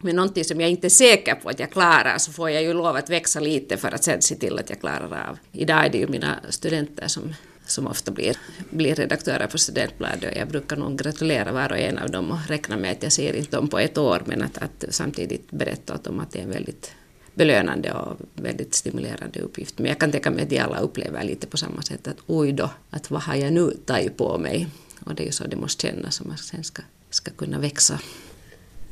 Men 0.00 0.16
någonting 0.16 0.44
som 0.44 0.60
jag 0.60 0.70
inte 0.70 0.86
är 0.86 0.90
säker 0.90 1.34
på 1.34 1.48
att 1.48 1.60
jag 1.60 1.70
klarar 1.70 2.18
så 2.18 2.32
får 2.32 2.50
jag 2.50 2.62
ju 2.62 2.72
lov 2.72 2.96
att 2.96 3.10
växa 3.10 3.40
lite 3.40 3.76
för 3.76 3.94
att 3.94 4.04
sen 4.04 4.22
se 4.22 4.34
till 4.34 4.58
att 4.58 4.70
jag 4.70 4.80
klarar 4.80 5.28
av. 5.28 5.38
Idag 5.52 5.86
är 5.86 5.90
det 5.90 5.98
ju 5.98 6.06
mina 6.08 6.38
studenter 6.48 7.08
som 7.08 7.34
som 7.70 7.86
ofta 7.86 8.10
blir, 8.10 8.36
blir 8.70 8.94
redaktörer 8.94 9.46
på 9.46 9.58
Studentbladet 9.58 10.36
jag 10.36 10.48
brukar 10.48 10.76
nog 10.76 10.98
gratulera 10.98 11.52
var 11.52 11.72
och 11.72 11.78
en 11.78 11.98
av 11.98 12.10
dem 12.10 12.30
och 12.30 12.48
räkna 12.48 12.76
med 12.76 12.92
att 12.92 13.02
jag 13.02 13.12
ser 13.12 13.36
inte 13.36 13.56
dem 13.56 13.68
på 13.68 13.78
ett 13.78 13.98
år 13.98 14.22
men 14.24 14.42
att, 14.42 14.58
att 14.58 14.84
samtidigt 14.90 15.50
berätta 15.50 15.94
åt 15.94 16.04
dem 16.04 16.20
att 16.20 16.30
det 16.30 16.38
är 16.38 16.42
en 16.42 16.50
väldigt 16.50 16.92
belönande 17.34 17.92
och 17.92 18.16
väldigt 18.34 18.74
stimulerande 18.74 19.40
uppgift. 19.40 19.78
Men 19.78 19.86
jag 19.86 19.98
kan 19.98 20.12
tänka 20.12 20.30
mig 20.30 20.42
att 20.42 20.50
de 20.50 20.58
alla 20.58 20.78
upplever 20.78 21.24
lite 21.24 21.46
på 21.46 21.56
samma 21.56 21.82
sätt 21.82 22.08
att 22.08 22.16
oj 22.26 22.52
då, 22.52 22.70
att 22.90 23.10
vad 23.10 23.22
har 23.22 23.34
jag 23.34 23.52
nu 23.52 23.70
tagit 23.86 24.16
på 24.16 24.38
mig? 24.38 24.68
Och 25.04 25.14
det 25.14 25.22
är 25.22 25.26
ju 25.26 25.32
så 25.32 25.46
det 25.46 25.56
måste 25.56 25.86
kännas 25.86 26.20
om 26.20 26.28
man 26.28 26.38
sen 26.38 26.64
ska, 26.64 26.82
ska 27.10 27.30
kunna 27.30 27.58
växa. 27.58 27.98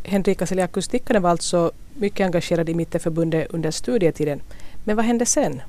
Henrika 0.02 0.46
Seliakus 0.46 0.88
Tikkanen 0.88 1.22
var 1.22 1.30
alltså 1.30 1.72
mycket 1.94 2.24
engagerad 2.24 2.68
i 2.68 2.74
Mittenförbundet 2.74 3.50
under 3.50 3.70
studietiden. 3.70 4.40
Men 4.84 4.96
vad 4.96 5.04
hände 5.04 5.26
sen? 5.26 5.62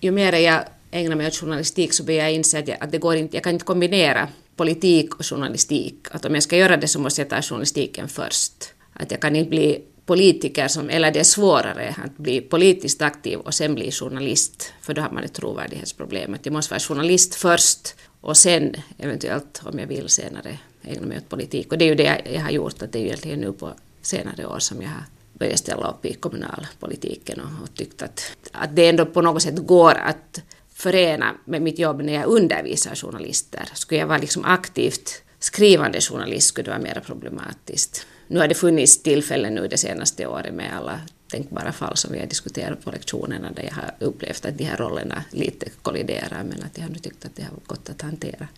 Ju 0.00 0.10
mer 0.10 0.32
jag 0.32 0.64
ägna 0.92 1.16
mig 1.16 1.26
åt 1.26 1.36
journalistik 1.36 1.92
så 1.92 2.02
började 2.04 2.28
jag 2.28 2.34
inse 2.34 2.58
att, 2.58 2.68
jag, 2.68 2.78
att 2.80 2.92
det 2.92 2.98
går 2.98 3.16
inte, 3.16 3.36
jag 3.36 3.44
kan 3.44 3.52
inte 3.52 3.64
kombinera 3.64 4.28
politik 4.56 5.14
och 5.14 5.26
journalistik. 5.26 5.96
Att 6.10 6.24
om 6.24 6.34
jag 6.34 6.42
ska 6.42 6.56
göra 6.56 6.76
det 6.76 6.88
så 6.88 7.00
måste 7.00 7.20
jag 7.20 7.30
ta 7.30 7.42
journalistiken 7.42 8.08
först. 8.08 8.74
Att 8.92 9.10
jag 9.10 9.20
kan 9.20 9.36
inte 9.36 9.50
bli 9.50 9.82
politiker, 10.06 10.68
som, 10.68 10.90
eller 10.90 11.10
det 11.10 11.20
är 11.20 11.24
svårare 11.24 11.94
att 12.04 12.16
bli 12.16 12.40
politiskt 12.40 13.02
aktiv 13.02 13.38
och 13.38 13.54
sen 13.54 13.74
bli 13.74 13.90
journalist, 13.92 14.72
för 14.80 14.94
då 14.94 15.02
har 15.02 15.10
man 15.10 15.24
ett 15.24 15.32
trovärdighetsproblem. 15.32 16.34
Att 16.34 16.46
jag 16.46 16.52
måste 16.52 16.74
vara 16.74 16.80
journalist 16.80 17.34
först 17.34 17.94
och 18.20 18.36
sen 18.36 18.74
eventuellt, 18.98 19.62
om 19.64 19.78
jag 19.78 19.86
vill, 19.86 20.08
senare 20.08 20.58
ägna 20.82 21.06
mig 21.06 21.16
åt 21.18 21.28
politik. 21.28 21.72
Och 21.72 21.78
det 21.78 21.84
är 21.84 21.88
ju 21.88 21.94
det 21.94 22.22
jag 22.34 22.40
har 22.40 22.50
gjort, 22.50 22.82
att 22.82 22.92
det 22.92 22.98
är 22.98 23.00
ju 23.00 23.06
egentligen 23.06 23.40
nu 23.40 23.52
på 23.52 23.72
senare 24.02 24.46
år 24.46 24.58
som 24.58 24.82
jag 24.82 24.88
har 24.88 25.04
börjat 25.32 25.58
ställa 25.58 25.90
upp 25.90 26.06
i 26.06 26.12
kommunalpolitiken 26.14 27.40
och, 27.40 27.62
och 27.62 27.74
tyckt 27.74 28.02
att, 28.02 28.36
att 28.52 28.76
det 28.76 28.88
ändå 28.88 29.06
på 29.06 29.22
något 29.22 29.42
sätt 29.42 29.58
går 29.66 29.94
att 29.94 30.42
förena 30.82 31.34
med 31.44 31.62
mitt 31.62 31.78
jobb 31.78 32.02
när 32.02 32.12
jag 32.12 32.26
undervisar 32.26 32.94
journalister. 32.94 33.68
Skulle 33.74 34.00
jag 34.00 34.06
vara 34.06 34.18
liksom 34.18 34.44
aktivt 34.44 35.22
skrivande 35.38 36.00
journalist 36.00 36.48
skulle 36.48 36.64
det 36.64 36.70
vara 36.70 36.82
mer 36.82 37.02
problematiskt. 37.06 38.06
Nu 38.26 38.40
har 38.40 38.48
det 38.48 38.54
funnits 38.54 39.02
tillfällen 39.02 39.54
nu 39.54 39.68
det 39.68 39.76
senaste 39.76 40.26
året 40.26 40.54
med 40.54 40.76
alla 40.76 41.00
tänkbara 41.30 41.72
fall 41.72 41.96
som 41.96 42.12
vi 42.12 42.18
har 42.18 42.26
diskuterat 42.26 42.84
på 42.84 42.90
lektionerna 42.90 43.50
där 43.50 43.62
jag 43.62 43.74
har 43.74 43.94
upplevt 43.98 44.44
att 44.44 44.58
de 44.58 44.64
här 44.64 44.76
rollerna 44.76 45.24
lite 45.30 45.70
kolliderar 45.82 46.42
men 46.44 46.62
att 46.62 46.78
jag 46.78 46.84
har 46.84 46.90
nu 46.90 46.98
tyckt 46.98 47.24
att 47.24 47.36
det 47.36 47.42
har 47.42 47.50
gått 47.66 47.90
att 47.90 48.02
hantera 48.02 48.48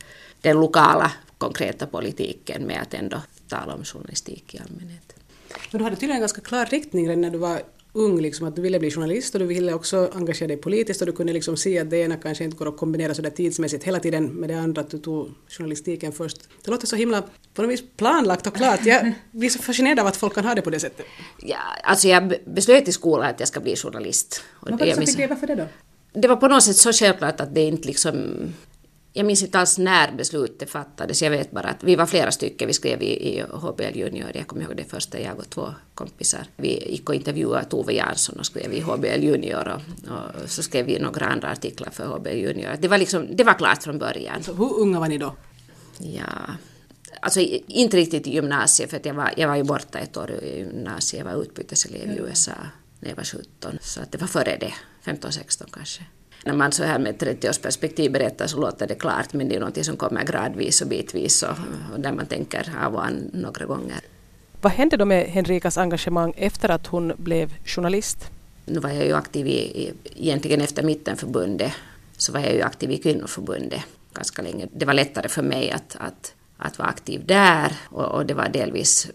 den 0.41 0.57
lokala 0.57 1.13
konkreta 1.39 1.87
politiken 1.87 2.63
med 2.63 2.83
att 2.83 2.95
ändå 2.95 3.23
tala 3.49 3.75
om 3.75 3.85
journalistik 3.85 4.55
i 4.55 4.59
allmänhet. 4.59 5.15
Men 5.71 5.79
du 5.79 5.85
hade 5.85 5.97
tydligen 5.97 6.17
en 6.17 6.21
ganska 6.21 6.41
klar 6.41 6.67
riktning 6.67 7.21
när 7.21 7.31
du 7.31 7.39
var 7.39 7.63
ung, 7.97 8.21
liksom, 8.21 8.47
att 8.47 8.57
du 8.57 8.63
ville 8.63 8.79
bli 8.79 8.91
journalist 8.91 9.35
och 9.35 9.41
du 9.41 9.47
ville 9.47 9.73
också 9.73 10.11
engagera 10.15 10.49
dig 10.49 10.57
politiskt 10.57 11.01
och 11.01 11.07
du 11.07 11.13
kunde 11.13 11.33
liksom 11.33 11.57
se 11.57 11.79
att 11.79 11.91
det 11.91 11.97
ena 11.97 12.17
kanske 12.17 12.45
inte 12.45 12.57
går 12.57 12.69
att 12.69 12.77
kombinera 12.77 13.15
sådär 13.15 13.31
tidsmässigt 13.31 13.85
hela 13.85 14.01
tiden 14.01 14.27
med 14.27 14.51
det 14.51 14.59
andra, 14.59 14.81
att 14.81 14.91
du 14.91 14.99
tog 14.99 15.31
journalistiken 15.49 16.13
först. 16.13 16.39
Det 16.65 16.71
låter 16.71 16.87
så 16.87 16.97
himla 16.97 17.23
på 17.55 17.63
något 17.63 17.71
vis 17.71 17.83
planlagt 17.97 18.47
och 18.47 18.55
klart. 18.55 18.87
Jag 18.87 19.13
blir 19.33 19.49
så 19.51 19.59
fascinerad 19.59 19.99
av 19.99 20.07
att 20.07 20.17
folk 20.17 20.35
kan 20.35 20.45
ha 20.45 20.55
det 20.55 20.63
på 20.63 20.71
det 20.71 20.81
sättet. 20.81 21.07
Ja, 21.41 21.59
alltså 21.83 22.09
jag 22.09 22.35
beslöt 22.45 22.89
i 22.89 22.93
skolan 22.93 23.31
att 23.31 23.41
jag 23.41 23.49
ska 23.49 23.61
bli 23.61 23.77
journalist. 23.77 24.43
Och 24.53 24.71
Men 24.71 24.79
fick 24.79 25.17
det, 25.17 25.27
varför 25.27 25.47
det 25.47 25.55
då? 25.55 25.67
Det 26.13 26.29
var 26.29 26.37
på 26.37 26.49
något 26.49 26.63
sätt 26.63 26.77
så 26.77 26.93
självklart 26.93 27.41
att 27.41 27.55
det 27.55 27.63
inte 27.63 27.89
liksom 27.89 28.37
jag 29.17 29.27
minns 29.27 29.43
inte 29.43 29.59
alls 29.59 29.79
när 29.79 30.13
beslutet 30.13 30.71
fattades, 30.71 31.23
jag 31.23 31.31
vet 31.31 31.51
bara 31.51 31.69
att 31.69 31.85
vi 31.85 31.97
var 31.97 32.07
flera 32.07 32.33
stycken, 32.33 32.67
vi 32.67 32.75
skrev 32.75 33.03
i, 33.03 33.37
i 33.39 33.45
HBL 33.53 33.97
Junior, 33.99 34.31
jag 34.35 34.47
kommer 34.47 34.63
ihåg 34.63 34.77
det 34.77 34.85
första, 34.85 35.21
jag 35.21 35.39
och 35.39 35.51
två 35.51 35.75
kompisar. 35.95 36.47
Vi 36.57 36.91
gick 36.91 37.09
och 37.09 37.15
intervjuade 37.15 37.65
Tove 37.65 37.93
Jansson 37.93 38.39
och 38.39 38.47
skrev 38.47 38.73
i 38.73 38.81
HBL 38.81 39.23
Junior 39.23 39.69
och, 39.69 40.13
och, 40.13 40.51
så 40.51 40.63
skrev 40.63 40.87
vi 40.87 40.99
några 40.99 41.27
andra 41.27 41.51
artiklar 41.51 41.91
för 41.91 42.07
HBL 42.07 42.29
Junior. 42.29 42.77
Det 42.81 42.89
var, 42.89 42.99
liksom, 42.99 43.37
det 43.37 43.45
var 43.45 43.55
klart 43.55 43.83
från 43.83 43.99
början. 43.99 44.43
Så 44.43 44.55
hur 44.55 44.79
unga 44.79 45.01
var 45.01 45.09
ni 45.09 45.19
då? 45.19 45.35
Ja, 45.99 46.57
Alltså 47.21 47.41
inte 47.41 47.97
riktigt 47.97 48.27
i 48.27 48.35
gymnasiet 48.35 48.91
för 48.91 49.01
jag 49.05 49.15
var, 49.15 49.35
jag 49.37 49.49
var 49.49 49.57
ju 49.57 49.63
borta 49.63 49.99
ett 49.99 50.17
år 50.17 50.31
i 50.31 50.59
gymnasiet, 50.59 51.25
jag 51.25 51.33
var 51.33 51.43
utbyteselev 51.43 52.11
i 52.11 52.19
USA 52.19 52.53
när 53.01 53.09
jag 53.09 53.17
var 53.17 53.25
17. 53.25 53.79
Så 53.81 54.01
att 54.01 54.13
det 54.13 54.19
var 54.19 54.27
före 54.27 54.57
det, 54.57 54.75
15-16 55.05 55.65
kanske. 55.73 56.03
När 56.45 56.55
man 56.55 56.73
så 56.73 56.85
här 56.85 56.99
med 56.99 57.15
30-årsperspektiv 57.15 58.13
berättar 58.13 58.47
så 58.47 58.61
låter 58.61 58.87
det 58.87 58.95
klart 58.95 59.33
men 59.33 59.49
det 59.49 59.57
är 59.57 59.61
något 59.61 59.85
som 59.85 59.97
kommer 59.97 60.25
gradvis 60.25 60.81
och 60.81 60.89
bitvis 60.89 61.43
och, 61.43 61.57
och 61.93 62.01
där 62.01 62.13
man 62.13 62.27
tänker 62.27 62.73
av 62.85 62.95
och 62.95 63.05
an 63.05 63.31
några 63.33 63.67
gånger. 63.67 64.01
Vad 64.61 64.73
hände 64.73 64.97
då 64.97 65.05
med 65.05 65.27
Henrikas 65.27 65.79
engagemang 65.79 66.35
efter 66.37 66.69
att 66.69 66.87
hon 66.87 67.13
blev 67.17 67.55
journalist? 67.65 68.31
Nu 68.67 68.81
var 68.81 68.91
jag 68.91 69.07
ju 69.07 69.13
aktiv 69.13 69.47
i, 69.47 69.93
egentligen 70.05 70.61
efter 70.61 70.83
Mittenförbundet 70.83 71.73
så 72.17 72.33
var 72.33 72.41
jag 72.41 72.55
ju 72.55 72.63
aktiv 72.63 72.91
i 72.91 72.99
Kvinnoförbundet 72.99 73.81
ganska 74.15 74.43
länge. 74.43 74.69
Det 74.73 74.87
var 74.87 74.95
lättare 74.95 75.29
för 75.29 75.43
mig 75.43 75.71
att, 75.71 75.97
att, 76.01 76.35
att 76.57 76.79
vara 76.79 76.89
aktiv 76.89 77.27
där 77.27 77.73
och, 77.89 78.05
och 78.05 78.27
det 78.27 78.35
var 78.35 78.49
delvis 78.49 79.11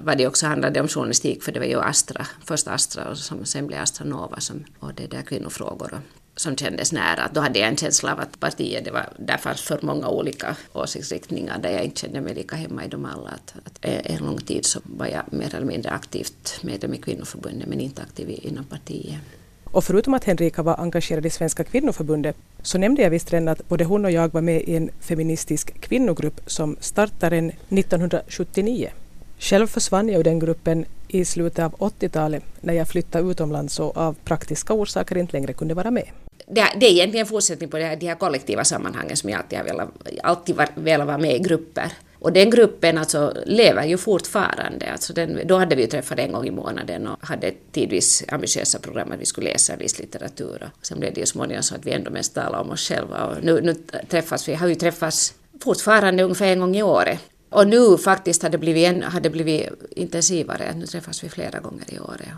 vad 0.00 0.18
det 0.18 0.26
också 0.26 0.46
handlade 0.46 0.80
om 0.80 0.88
journalistik 0.88 1.42
för 1.42 1.52
det 1.52 1.60
var 1.60 1.66
ju 1.66 1.80
Astra, 1.80 2.26
först 2.44 2.68
Astra 2.68 3.08
och 3.08 3.18
som 3.18 3.44
sen 3.44 3.66
blev 3.66 3.82
Astra 3.82 4.04
Nova 4.04 4.40
som, 4.40 4.64
och 4.78 4.94
det 4.94 5.06
där 5.06 5.22
kvinnofrågor 5.22 6.00
som 6.36 6.56
kändes 6.56 6.92
nära. 6.92 7.30
Då 7.32 7.40
hade 7.40 7.58
jag 7.58 7.68
en 7.68 7.76
känsla 7.76 8.12
av 8.12 8.20
att 8.20 8.40
partiet, 8.40 8.84
det 8.84 8.90
var, 8.90 9.08
där 9.18 9.36
fanns 9.36 9.60
för 9.60 9.78
många 9.82 10.08
olika 10.08 10.56
åsiktsriktningar 10.72 11.58
där 11.58 11.70
jag 11.70 11.84
inte 11.84 12.00
kände 12.00 12.20
mig 12.20 12.34
lika 12.34 12.56
hemma 12.56 12.84
i 12.84 12.88
dem 12.88 13.04
alla. 13.04 13.28
Att, 13.28 13.54
att 13.64 13.78
en 13.82 14.24
lång 14.24 14.38
tid 14.38 14.66
så 14.66 14.80
var 14.82 15.06
jag 15.06 15.22
mer 15.30 15.54
eller 15.54 15.66
mindre 15.66 15.90
aktivt 15.90 16.58
medlem 16.62 16.94
i 16.94 16.98
kvinnoförbundet 16.98 17.68
men 17.68 17.80
inte 17.80 18.02
aktiv 18.02 18.40
inom 18.42 18.64
partiet. 18.64 19.20
Och 19.64 19.84
förutom 19.84 20.14
att 20.14 20.24
Henrika 20.24 20.62
var 20.62 20.80
engagerad 20.80 21.26
i 21.26 21.30
Svenska 21.30 21.64
kvinnoförbundet 21.64 22.36
så 22.62 22.78
nämnde 22.78 23.02
jag 23.02 23.10
visst 23.10 23.32
redan 23.32 23.48
att 23.48 23.68
både 23.68 23.84
hon 23.84 24.04
och 24.04 24.10
jag 24.10 24.32
var 24.32 24.40
med 24.40 24.62
i 24.62 24.76
en 24.76 24.90
feministisk 25.00 25.80
kvinnogrupp 25.80 26.40
som 26.46 26.76
startade 26.80 27.36
1979. 27.36 28.90
Själv 29.38 29.66
försvann 29.66 30.08
jag 30.08 30.20
ur 30.20 30.24
den 30.24 30.38
gruppen 30.38 30.84
i 31.08 31.24
slutet 31.24 31.64
av 31.64 31.74
80-talet 31.74 32.42
när 32.60 32.74
jag 32.74 32.88
flyttade 32.88 33.30
utomlands 33.30 33.80
och 33.80 33.96
av 33.96 34.16
praktiska 34.24 34.74
orsaker 34.74 35.18
inte 35.18 35.32
längre 35.32 35.52
kunde 35.52 35.74
vara 35.74 35.90
med. 35.90 36.08
Det, 36.46 36.66
det 36.80 36.86
är 36.86 36.90
egentligen 36.90 37.26
en 37.26 37.30
fortsättning 37.30 37.70
på 37.70 37.78
det 37.78 37.84
här, 37.84 37.96
de 37.96 38.06
här 38.06 38.14
kollektiva 38.14 38.64
sammanhangen 38.64 39.16
som 39.16 39.30
jag 39.30 39.38
alltid 39.40 39.58
har 39.58 39.64
velat, 39.64 39.88
alltid 40.22 40.56
velat 40.74 41.06
vara 41.06 41.18
med 41.18 41.36
i 41.36 41.38
grupper. 41.38 41.92
Och 42.24 42.32
den 42.32 42.50
gruppen 42.50 42.98
alltså 42.98 43.36
lever 43.46 43.84
ju 43.84 43.96
fortfarande. 43.96 44.92
Alltså 44.92 45.12
den, 45.12 45.40
då 45.44 45.56
hade 45.56 45.76
vi 45.76 45.82
ju 45.82 45.88
träffat 45.88 46.18
en 46.18 46.32
gång 46.32 46.46
i 46.46 46.50
månaden 46.50 47.06
och 47.06 47.26
hade 47.26 47.52
tidvis 47.72 48.24
ambitiösa 48.28 48.78
program 48.78 49.12
att 49.12 49.20
vi 49.20 49.26
skulle 49.26 49.52
läsa 49.52 49.76
viss 49.76 49.98
litteratur. 49.98 50.70
Och 50.78 50.86
sen 50.86 51.00
blev 51.00 51.14
det 51.14 51.20
ju 51.20 51.26
småningom 51.26 51.62
så 51.62 51.74
att 51.74 51.86
vi 51.86 51.92
ändå 51.92 52.10
mest 52.10 52.34
talade 52.34 52.62
om 52.64 52.70
oss 52.70 52.88
själva. 52.88 53.24
Och 53.24 53.44
nu, 53.44 53.60
nu 53.60 53.74
träffas 54.08 54.48
vi, 54.48 54.54
har 54.54 54.68
ju 54.68 54.74
träffats 54.74 55.34
fortfarande 55.60 56.22
ungefär 56.22 56.46
en 56.46 56.60
gång 56.60 56.76
i 56.76 56.82
året. 56.82 57.18
Och 57.50 57.66
nu 57.66 57.98
faktiskt 57.98 58.42
har 58.42 58.50
det 58.50 58.58
blivit, 58.58 58.86
en, 58.86 59.02
har 59.02 59.20
det 59.20 59.30
blivit 59.30 59.68
intensivare. 59.96 60.74
Nu 60.76 60.86
träffas 60.86 61.24
vi 61.24 61.28
flera 61.28 61.58
gånger 61.58 61.94
i 61.94 61.98
året. 61.98 62.28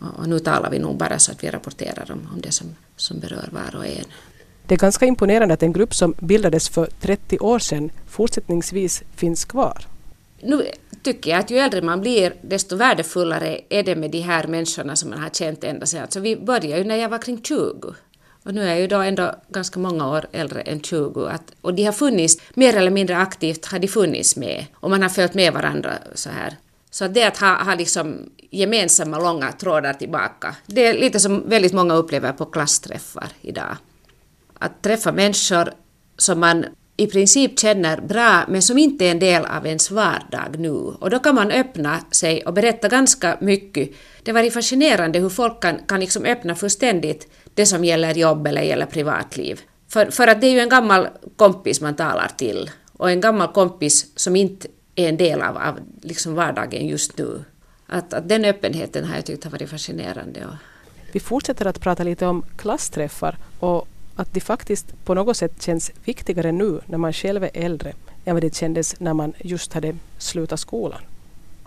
Och, 0.00 0.28
nu 0.28 0.38
talar 0.38 0.70
vi 0.70 0.78
nog 0.78 0.96
bara 0.96 1.18
så 1.18 1.32
att 1.32 1.44
vi 1.44 1.50
rapporterar 1.50 2.10
om, 2.12 2.28
om 2.34 2.40
det 2.40 2.52
som, 2.52 2.66
som 2.96 3.20
berör 3.20 3.48
var 3.52 3.78
och 3.78 3.86
en. 3.86 4.04
Det 4.66 4.74
är 4.74 4.78
ganska 4.78 5.06
imponerande 5.06 5.54
att 5.54 5.62
en 5.62 5.72
grupp 5.72 5.94
som 5.94 6.14
bildades 6.18 6.68
för 6.68 6.88
30 7.00 7.38
år 7.38 7.58
sedan 7.58 7.90
fortsättningsvis 8.06 9.02
finns 9.14 9.44
kvar. 9.44 9.86
Nu 10.42 10.62
tycker 11.02 11.30
jag 11.30 11.40
att 11.40 11.50
ju 11.50 11.58
äldre 11.58 11.82
man 11.82 12.00
blir, 12.00 12.34
desto 12.42 12.76
värdefullare 12.76 13.60
är 13.68 13.82
det 13.82 13.96
med 13.96 14.10
de 14.10 14.20
här 14.20 14.46
människorna 14.46 14.96
som 14.96 15.10
man 15.10 15.18
har 15.18 15.28
känt 15.30 15.64
ända 15.64 15.86
sedan. 15.86 16.02
Alltså 16.02 16.20
vi 16.20 16.36
började 16.36 16.78
ju 16.78 16.84
när 16.84 16.96
jag 16.96 17.08
var 17.08 17.18
kring 17.18 17.42
20. 17.42 17.94
Och 18.42 18.54
nu 18.54 18.62
är 18.62 18.68
jag 18.68 18.80
ju 18.80 18.86
då 18.86 18.96
ändå 18.96 19.34
ganska 19.48 19.80
många 19.80 20.08
år 20.08 20.26
äldre 20.32 20.60
än 20.60 20.80
20. 20.80 21.26
Att, 21.26 21.52
och 21.60 21.74
de 21.74 21.84
har 21.84 21.92
funnits, 21.92 22.36
mer 22.54 22.76
eller 22.76 22.90
mindre 22.90 23.16
aktivt 23.16 23.66
har 23.66 23.78
de 23.78 23.88
funnits 23.88 24.36
med. 24.36 24.64
Och 24.74 24.90
man 24.90 25.02
har 25.02 25.08
följt 25.08 25.34
med 25.34 25.52
varandra 25.52 25.92
så 26.14 26.30
här. 26.30 26.56
Så 26.96 27.04
att 27.04 27.14
det 27.14 27.24
att 27.24 27.38
ha, 27.38 27.62
ha 27.62 27.74
liksom 27.74 28.30
gemensamma 28.50 29.18
långa 29.18 29.52
trådar 29.52 29.92
tillbaka, 29.92 30.54
det 30.66 30.86
är 30.86 30.94
lite 30.94 31.20
som 31.20 31.48
väldigt 31.48 31.72
många 31.72 31.94
upplever 31.94 32.32
på 32.32 32.44
klassträffar 32.44 33.28
idag 33.40 33.76
att 34.58 34.82
träffa 34.82 35.12
människor 35.12 35.72
som 36.18 36.40
man 36.40 36.64
i 36.96 37.06
princip 37.06 37.60
känner 37.60 38.00
bra 38.00 38.44
men 38.48 38.62
som 38.62 38.78
inte 38.78 39.04
är 39.04 39.10
en 39.10 39.18
del 39.18 39.44
av 39.44 39.66
ens 39.66 39.90
vardag 39.90 40.58
nu. 40.58 40.70
Och 40.70 41.10
då 41.10 41.18
kan 41.18 41.34
man 41.34 41.50
öppna 41.50 42.00
sig 42.10 42.42
och 42.46 42.54
berätta 42.54 42.88
ganska 42.88 43.38
mycket. 43.40 43.90
Det 44.22 44.32
var 44.32 44.50
fascinerande 44.50 45.18
hur 45.18 45.28
folk 45.28 45.62
kan, 45.62 45.78
kan 45.88 46.00
liksom 46.00 46.24
öppna 46.24 46.54
fullständigt 46.54 47.28
det 47.54 47.66
som 47.66 47.84
gäller 47.84 48.14
jobb 48.14 48.46
eller 48.46 48.62
gäller 48.62 48.86
privatliv. 48.86 49.60
För, 49.88 50.10
för 50.10 50.26
att 50.28 50.40
det 50.40 50.46
är 50.46 50.52
ju 50.52 50.60
en 50.60 50.68
gammal 50.68 51.08
kompis 51.36 51.80
man 51.80 51.96
talar 51.96 52.30
till 52.36 52.70
och 52.92 53.10
en 53.10 53.20
gammal 53.20 53.52
kompis 53.52 54.06
som 54.16 54.36
inte 54.36 54.68
är 54.96 55.08
en 55.08 55.16
del 55.16 55.42
av, 55.42 55.56
av 55.56 55.78
liksom 56.02 56.34
vardagen 56.34 56.86
just 56.86 57.18
nu. 57.18 57.44
Att, 57.86 58.12
att 58.12 58.28
den 58.28 58.44
öppenheten 58.44 59.04
har 59.04 59.14
jag 59.14 59.26
tyckt 59.26 59.44
har 59.44 59.50
varit 59.50 59.70
fascinerande. 59.70 60.46
Vi 61.12 61.20
fortsätter 61.20 61.66
att 61.66 61.80
prata 61.80 62.02
lite 62.02 62.26
om 62.26 62.44
klassträffar 62.56 63.36
och 63.60 63.88
att 64.16 64.34
de 64.34 64.40
faktiskt 64.40 65.04
på 65.04 65.14
något 65.14 65.36
sätt 65.36 65.62
känns 65.62 65.92
viktigare 66.04 66.52
nu 66.52 66.80
när 66.86 66.98
man 66.98 67.12
själv 67.12 67.44
är 67.44 67.50
äldre 67.54 67.92
än 68.24 68.34
vad 68.34 68.42
det 68.42 68.54
kändes 68.54 69.00
när 69.00 69.14
man 69.14 69.32
just 69.38 69.72
hade 69.72 69.96
slutat 70.18 70.60
skolan. 70.60 71.00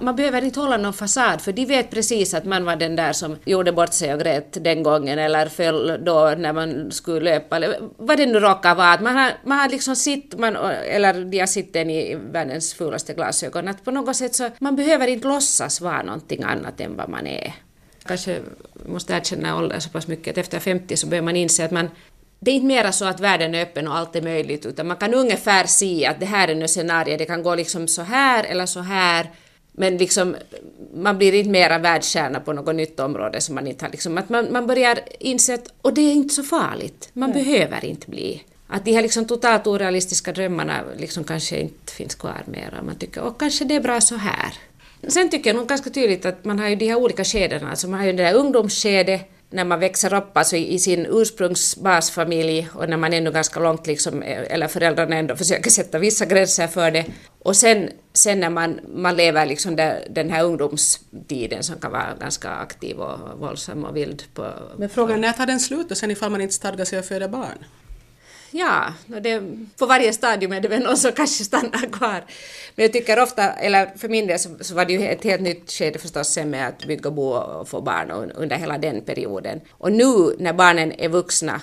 Man 0.01 0.15
behöver 0.15 0.43
inte 0.43 0.59
hålla 0.59 0.77
någon 0.77 0.93
fasad 0.93 1.41
för 1.41 1.51
de 1.51 1.65
vet 1.65 1.89
precis 1.89 2.33
att 2.33 2.45
man 2.45 2.65
var 2.65 2.75
den 2.75 2.95
där 2.95 3.13
som 3.13 3.37
gjorde 3.45 3.71
bort 3.71 3.93
sig 3.93 4.13
och 4.13 4.19
grät 4.19 4.57
den 4.63 4.83
gången 4.83 5.19
eller 5.19 5.45
föll 5.49 6.05
då 6.05 6.33
när 6.37 6.53
man 6.53 6.91
skulle 6.91 7.19
löpa 7.19 7.55
eller 7.55 7.79
vad 7.97 8.17
det 8.17 8.25
nu 8.25 8.39
råkar 8.39 8.75
vara. 8.75 8.93
Att 8.93 9.01
man 9.01 9.15
har, 9.15 9.31
man 9.43 9.57
har 9.57 9.69
liksom 9.69 9.95
sitt, 9.95 10.39
man, 10.39 10.55
eller 10.55 11.13
de 11.13 11.39
har 11.39 11.47
sitten 11.47 11.89
i 11.89 12.15
världens 12.15 12.73
fulaste 12.73 13.13
glasögon. 13.13 13.67
Att 13.67 13.85
på 13.85 13.91
något 13.91 14.15
sätt 14.15 14.35
så 14.35 14.49
man 14.59 14.75
behöver 14.75 15.07
inte 15.07 15.27
låtsas 15.27 15.81
vara 15.81 16.03
någonting 16.03 16.43
annat 16.43 16.81
än 16.81 16.97
vad 16.97 17.09
man 17.09 17.27
är. 17.27 17.53
Kanske 18.05 18.39
måste 18.85 19.13
erkänna 19.13 19.57
åldern 19.57 19.81
så 19.81 19.89
pass 19.89 20.07
mycket 20.07 20.31
att 20.31 20.37
efter 20.37 20.59
50 20.59 20.97
så 20.97 21.07
börjar 21.07 21.23
man 21.23 21.35
inse 21.35 21.65
att 21.65 21.71
man 21.71 21.89
det 22.39 22.51
är 22.51 22.55
inte 22.55 22.67
mera 22.67 22.91
så 22.91 23.05
att 23.05 23.19
världen 23.19 23.55
är 23.55 23.61
öppen 23.61 23.87
och 23.87 23.97
allt 23.97 24.15
är 24.15 24.21
möjligt, 24.21 24.65
utan 24.65 24.87
man 24.87 24.97
kan 24.97 25.13
ungefär 25.13 25.65
se 25.65 26.05
att 26.05 26.19
det 26.19 26.25
här 26.25 26.47
är 26.47 26.55
nu 26.55 26.67
scenario, 26.67 27.17
det 27.17 27.25
kan 27.25 27.43
gå 27.43 27.55
liksom 27.55 27.87
så 27.87 28.01
här 28.01 28.43
eller 28.43 28.65
så 28.65 28.79
här, 28.79 29.29
men 29.79 29.97
liksom, 29.97 30.35
man 30.93 31.17
blir 31.17 31.33
inte 31.33 31.49
mera 31.49 31.77
världsstjärna 31.77 32.39
på 32.39 32.53
något 32.53 32.75
nytt 32.75 32.99
område 32.99 33.41
som 33.41 33.55
man 33.55 33.67
inte 33.67 33.85
har 33.85 33.91
liksom, 33.91 34.17
att 34.17 34.29
man, 34.29 34.51
man 34.51 34.67
börjar 34.67 34.99
inse 35.19 35.53
att, 35.53 35.67
och 35.81 35.93
det 35.93 36.01
är 36.01 36.11
inte 36.11 36.33
så 36.33 36.43
farligt, 36.43 37.09
man 37.13 37.31
mm. 37.31 37.43
behöver 37.43 37.85
inte 37.85 38.09
bli. 38.09 38.43
Att 38.67 38.85
de 38.85 38.93
här 38.93 39.01
liksom 39.01 39.25
totalt 39.25 39.67
orealistiska 39.67 40.31
drömmarna 40.31 40.81
liksom 40.97 41.23
kanske 41.23 41.59
inte 41.59 41.93
finns 41.93 42.15
kvar 42.15 42.43
mera. 42.45 42.83
Man 42.83 42.95
tycker, 42.95 43.21
och 43.21 43.39
kanske 43.39 43.65
det 43.65 43.75
är 43.75 43.79
bra 43.79 44.01
så 44.01 44.15
här. 44.15 44.53
Sen 45.07 45.29
tycker 45.29 45.49
jag 45.49 45.57
nog 45.57 45.67
ganska 45.67 45.89
tydligt 45.89 46.25
att 46.25 46.45
man 46.45 46.59
har 46.59 46.67
ju 46.67 46.75
de 46.75 46.87
här 46.87 46.95
olika 46.95 47.23
skedena, 47.23 47.69
alltså 47.69 47.87
man 47.87 47.99
har 47.99 48.07
ju 48.07 48.13
det 48.13 48.23
där 48.23 48.33
ungdomsskedet, 48.33 49.21
när 49.49 49.65
man 49.65 49.79
växer 49.79 50.13
upp 50.13 50.37
alltså 50.37 50.55
i 50.55 50.79
sin 50.79 51.05
ursprungsbasfamilj 51.09 52.67
och 52.73 52.89
när 52.89 52.97
man 52.97 53.13
ännu 53.13 53.31
ganska 53.31 53.59
långt, 53.59 53.87
liksom, 53.87 54.23
eller 54.23 54.67
föräldrarna 54.67 55.15
ändå 55.15 55.35
försöker 55.35 55.69
sätta 55.69 55.99
vissa 55.99 56.25
gränser 56.25 56.67
för 56.67 56.91
det. 56.91 57.05
Och 57.39 57.55
sen, 57.55 57.89
sen 58.13 58.39
när 58.39 58.49
man, 58.49 58.79
man 58.95 59.15
lever 59.15 59.45
liksom 59.45 59.75
där, 59.75 60.07
den 60.09 60.29
här 60.29 60.43
ungdomstiden 60.43 61.63
som 61.63 61.79
kan 61.79 61.91
vara 61.91 62.15
ganska 62.19 62.49
aktiv 62.49 62.99
och 62.99 63.39
våldsam 63.39 63.85
och 63.85 63.95
vild. 63.95 64.23
På, 64.33 64.53
Men 64.77 64.89
frågan 64.89 65.17
är 65.17 65.21
när 65.21 65.31
tar 65.31 65.45
den 65.45 65.59
slut 65.59 65.91
och 65.91 65.97
sen 65.97 66.11
ifall 66.11 66.31
man 66.31 66.41
inte 66.41 66.53
stadgar 66.53 66.85
sig 66.85 66.99
att 66.99 67.07
föda 67.07 67.27
barn? 67.27 67.65
ja, 68.51 68.93
det, 69.21 69.41
på 69.77 69.85
varje 69.85 70.13
stadium 70.13 70.51
är 70.51 70.61
det 70.61 70.67
väl 70.67 70.83
någon 70.83 70.97
som 70.97 71.11
kanske 71.11 71.43
stannar 71.43 71.91
kvar. 71.91 72.23
Men 72.75 72.83
jag 72.83 72.93
tycker 72.93 73.19
ofta, 73.19 73.53
eller 73.53 73.97
för 73.97 74.09
min 74.09 74.27
del 74.27 74.39
så, 74.39 74.49
så 74.61 74.75
var 74.75 74.85
det 74.85 74.93
ju 74.93 75.07
ett 75.07 75.23
helt 75.23 75.41
nytt 75.41 75.71
skede 75.71 75.99
förstås 75.99 76.27
sen 76.27 76.49
med 76.49 76.67
att 76.67 76.85
bygga 76.85 77.11
bo 77.11 77.29
och 77.29 77.69
få 77.69 77.81
barn 77.81 78.31
under 78.35 78.55
hela 78.55 78.77
den 78.77 79.01
perioden. 79.01 79.61
Och 79.71 79.91
nu 79.91 80.35
när 80.39 80.53
barnen 80.53 80.91
är 80.91 81.09
vuxna 81.09 81.61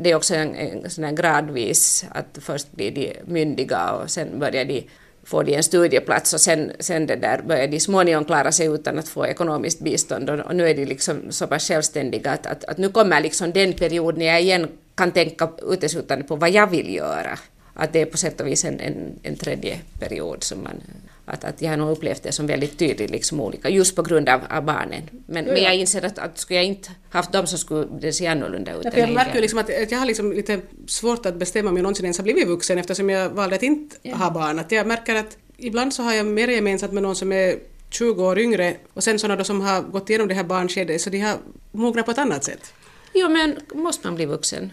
det 0.00 0.10
är 0.10 0.14
också 0.14 0.34
en, 0.34 0.54
en 0.54 0.90
sån 0.90 1.14
gradvis 1.14 2.04
att 2.10 2.38
först 2.40 2.72
blir 2.72 2.90
de 2.90 3.16
myndiga 3.26 3.92
och 3.92 4.10
sen 4.10 4.38
börjar 4.38 4.64
de 4.64 4.88
får 5.28 5.44
de 5.44 5.54
en 5.54 5.62
studieplats 5.62 6.32
och 6.32 6.40
sen, 6.40 6.72
sen 6.78 7.06
det 7.06 7.16
där 7.16 7.42
börjar 7.42 7.68
de 7.68 7.80
småningom 7.80 8.24
klara 8.24 8.52
sig 8.52 8.66
utan 8.66 8.98
att 8.98 9.08
få 9.08 9.26
ekonomiskt 9.26 9.80
bistånd 9.80 10.30
och, 10.30 10.38
och 10.38 10.56
nu 10.56 10.68
är 10.68 10.74
de 10.74 10.84
liksom 10.84 11.32
så 11.32 11.46
pass 11.46 11.68
självständiga 11.68 12.30
att, 12.30 12.46
att, 12.46 12.64
att 12.64 12.78
nu 12.78 12.88
kommer 12.88 13.20
liksom 13.20 13.52
den 13.52 13.72
period 13.72 14.18
när 14.18 14.26
jag 14.26 14.40
igen 14.40 14.68
kan 14.94 15.12
tänka 15.12 15.48
uteslutande 15.62 16.24
på 16.24 16.36
vad 16.36 16.50
jag 16.50 16.70
vill 16.70 16.94
göra. 16.94 17.38
Att 17.74 17.92
det 17.92 18.00
är 18.00 18.06
på 18.06 18.16
sätt 18.16 18.40
och 18.40 18.46
vis 18.46 18.64
en, 18.64 18.80
en, 18.80 19.18
en 19.22 19.36
tredje 19.36 19.80
period 19.98 20.44
som 20.44 20.62
man 20.62 20.80
att, 21.28 21.44
att 21.44 21.62
jag 21.62 21.70
har 21.70 21.76
nog 21.76 21.90
upplevt 21.90 22.22
det 22.22 22.32
som 22.32 22.46
väldigt 22.46 22.78
tydligt 22.78 23.10
liksom 23.10 23.40
olika, 23.40 23.68
just 23.68 23.96
på 23.96 24.02
grund 24.02 24.28
av, 24.28 24.40
av 24.50 24.64
barnen. 24.64 25.02
Men, 25.26 25.44
ja, 25.44 25.50
ja. 25.50 25.54
men 25.54 25.62
jag 25.62 25.76
inser 25.76 26.04
att, 26.04 26.18
att 26.18 26.38
skulle 26.38 26.58
jag 26.58 26.66
inte 26.66 26.90
haft 27.10 27.32
dem 27.32 27.46
så 27.46 27.58
skulle 27.58 27.88
det 28.00 28.12
se 28.12 28.26
annorlunda 28.26 28.72
ut. 28.72 28.84
Ja, 28.84 28.90
jag 28.94 29.10
märker 29.10 29.34
ju 29.34 29.40
liksom 29.40 29.58
att, 29.58 29.82
att, 29.82 29.90
jag 29.90 29.98
har 29.98 30.06
liksom 30.06 30.32
lite 30.32 30.60
svårt 30.86 31.26
att 31.26 31.36
bestämma 31.36 31.70
om 31.70 31.76
jag 31.76 31.82
någonsin 31.82 32.04
ens 32.04 32.18
har 32.18 32.22
blivit 32.22 32.48
vuxen 32.48 32.78
eftersom 32.78 33.10
jag 33.10 33.30
valde 33.30 33.56
att 33.56 33.62
inte 33.62 33.96
ja. 34.02 34.16
ha 34.16 34.30
barn. 34.30 34.58
Att 34.58 34.72
jag 34.72 34.86
märker 34.86 35.14
att 35.14 35.36
ibland 35.56 35.94
så 35.94 36.02
har 36.02 36.14
jag 36.14 36.26
mer 36.26 36.48
gemensamt 36.48 36.92
med 36.92 37.02
någon 37.02 37.16
som 37.16 37.32
är 37.32 37.58
20 37.90 38.24
år 38.24 38.38
yngre 38.38 38.76
och 38.94 39.04
sen 39.04 39.18
sådana 39.18 39.44
som 39.44 39.60
har 39.60 39.82
gått 39.82 40.10
igenom 40.10 40.28
det 40.28 40.34
här 40.34 40.44
barnskedet 40.44 41.00
så 41.00 41.10
de 41.10 41.18
har 41.18 41.36
mognat 41.72 42.04
på 42.04 42.10
ett 42.10 42.18
annat 42.18 42.44
sätt. 42.44 42.72
Jo 43.14 43.28
men 43.28 43.56
måste 43.74 44.06
man 44.06 44.14
bli 44.14 44.26
vuxen? 44.26 44.72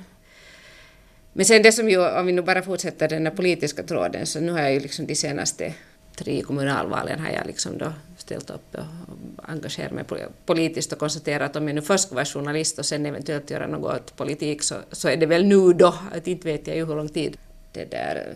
Men 1.34 1.46
sen 1.46 1.62
det 1.62 1.72
som 1.72 1.90
ju, 1.90 2.08
om 2.08 2.26
vi 2.26 2.32
nu 2.32 2.42
bara 2.42 2.62
fortsätter 2.62 3.08
den 3.08 3.26
här 3.26 3.34
politiska 3.34 3.84
tråden, 3.84 4.26
så 4.26 4.40
nu 4.40 4.52
har 4.52 4.60
jag 4.60 4.74
ju 4.74 4.80
liksom 4.80 5.08
de 5.08 5.16
senaste 5.16 5.74
tre 6.16 6.42
kommunalvalen 6.42 7.20
har 7.20 7.30
jag 7.30 7.48
liksom 7.48 7.78
då 7.78 7.94
ställt 8.18 8.50
upp 8.50 8.76
och 8.76 9.50
engagerat 9.50 9.92
mig 9.92 10.06
politiskt 10.46 10.94
och 10.94 11.00
konstaterat 11.00 11.50
att 11.50 11.56
om 11.56 11.68
jag 11.68 11.76
nu 11.76 11.82
först 11.82 12.04
ska 12.04 12.16
vara 12.16 12.26
journalist 12.26 12.80
och 12.80 12.86
sen 12.86 13.06
eventuellt 13.06 13.52
göra 13.52 13.68
något 13.68 13.96
åt 13.96 14.16
politik 14.16 14.64
så, 14.64 14.76
så 14.92 15.10
är 15.10 15.18
det 15.18 15.26
väl 15.26 15.46
nu 15.46 15.74
då, 15.74 15.96
att 16.12 16.28
inte 16.28 16.48
vet 16.48 16.68
jag 16.68 16.76
ju 16.76 16.86
hur 16.86 16.96
lång 16.96 17.10
tid 17.10 17.38
det 17.76 17.92
där 17.92 18.36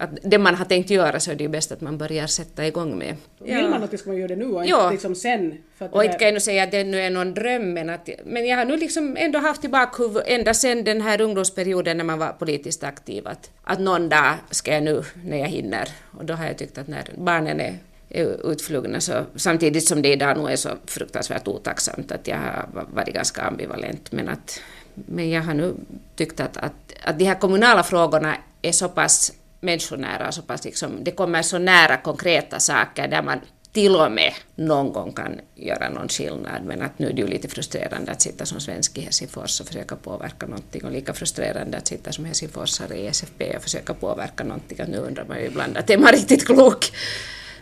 att 0.00 0.10
det 0.22 0.38
man 0.38 0.54
har 0.54 0.64
tänkt 0.64 0.90
göra 0.90 1.20
så 1.20 1.30
är 1.30 1.34
det 1.34 1.44
ju 1.44 1.48
bäst 1.48 1.72
att 1.72 1.80
man 1.80 1.98
börjar 1.98 2.26
sätta 2.26 2.66
igång 2.66 2.98
med. 2.98 3.16
Ja. 3.44 3.56
Vill 3.56 3.68
man 3.68 3.82
att 3.82 3.98
ska 3.98 4.10
man 4.10 4.18
göra 4.18 4.28
det 4.28 4.36
nu 4.36 4.46
och 4.46 4.64
inte 4.64 4.90
liksom 4.90 5.14
sen? 5.14 5.58
och 5.78 6.04
inte 6.04 6.18
kan 6.18 6.26
jag 6.26 6.34
nu 6.34 6.40
säga 6.40 6.62
att 6.62 6.70
det 6.70 6.84
nu 6.84 7.00
är 7.00 7.10
någon 7.10 7.34
dröm 7.34 7.72
men, 7.72 7.90
att, 7.90 8.08
men 8.24 8.46
jag 8.46 8.56
har 8.56 8.64
nu 8.64 8.76
liksom 8.76 9.16
ändå 9.16 9.38
haft 9.38 9.64
i 9.64 9.68
bakhuvudet 9.68 10.28
ända 10.28 10.54
sen 10.54 10.84
den 10.84 11.00
här 11.00 11.20
ungdomsperioden 11.20 11.96
när 11.96 12.04
man 12.04 12.18
var 12.18 12.32
politiskt 12.32 12.84
aktiv 12.84 13.28
att, 13.28 13.50
att 13.62 13.80
någon 13.80 14.08
dag 14.08 14.34
ska 14.50 14.74
jag 14.74 14.82
nu 14.82 15.02
när 15.24 15.38
jag 15.38 15.48
hinner 15.48 15.88
och 16.18 16.24
då 16.24 16.34
har 16.34 16.46
jag 16.46 16.58
tyckt 16.58 16.78
att 16.78 16.88
när 16.88 17.04
barnen 17.16 17.60
är 17.60 17.74
är 18.10 18.52
utflugna 18.52 19.00
så, 19.00 19.24
samtidigt 19.36 19.88
som 19.88 20.02
det 20.02 20.12
idag 20.12 20.36
nog 20.36 20.50
är 20.50 20.56
så 20.56 20.68
fruktansvärt 20.86 21.48
otacksamt 21.48 22.12
att 22.12 22.28
jag 22.28 22.36
har 22.36 22.68
varit 22.94 23.14
ganska 23.14 23.42
ambivalent 23.42 24.12
men 24.12 24.28
att 24.28 24.60
men 25.06 25.30
jag 25.30 25.42
har 25.42 25.54
nu 25.54 25.74
tyckt 26.16 26.40
att, 26.40 26.56
att, 26.56 26.72
att 27.02 27.18
de 27.18 27.24
här 27.24 27.34
kommunala 27.34 27.82
frågorna 27.82 28.36
är 28.62 28.72
så 28.72 28.88
pass 28.88 29.32
människonära, 29.60 30.32
så 30.32 30.42
pass 30.42 30.64
liksom, 30.64 31.04
det 31.04 31.10
kommer 31.10 31.42
så 31.42 31.58
nära 31.58 31.96
konkreta 31.96 32.60
saker 32.60 33.08
där 33.08 33.22
man 33.22 33.40
till 33.72 33.96
och 33.96 34.12
med 34.12 34.32
någon 34.54 34.92
gång 34.92 35.12
kan 35.12 35.40
göra 35.54 35.88
någon 35.88 36.08
skillnad, 36.08 36.64
men 36.64 36.82
att 36.82 36.98
nu 36.98 37.08
är 37.08 37.12
det 37.12 37.20
ju 37.20 37.26
lite 37.26 37.48
frustrerande 37.48 38.12
att 38.12 38.22
sitta 38.22 38.46
som 38.46 38.60
svensk 38.60 38.98
i 38.98 39.00
Helsingfors 39.00 39.60
och 39.60 39.66
försöka 39.66 39.96
påverka 39.96 40.46
någonting 40.46 40.84
och 40.84 40.92
lika 40.92 41.12
frustrerande 41.12 41.78
att 41.78 41.86
sitta 41.86 42.12
som 42.12 42.24
helsingforsare 42.24 42.96
i 42.96 43.06
SFP 43.06 43.56
och 43.56 43.62
försöka 43.62 43.94
påverka 43.94 44.44
någonting. 44.44 44.80
Att 44.80 44.88
nu 44.88 44.98
undrar 44.98 45.24
man 45.24 45.38
ju 45.38 45.46
ibland 45.46 45.76
att 45.76 45.90
är 45.90 45.98
man 45.98 46.12
riktigt 46.12 46.46
klok? 46.46 46.92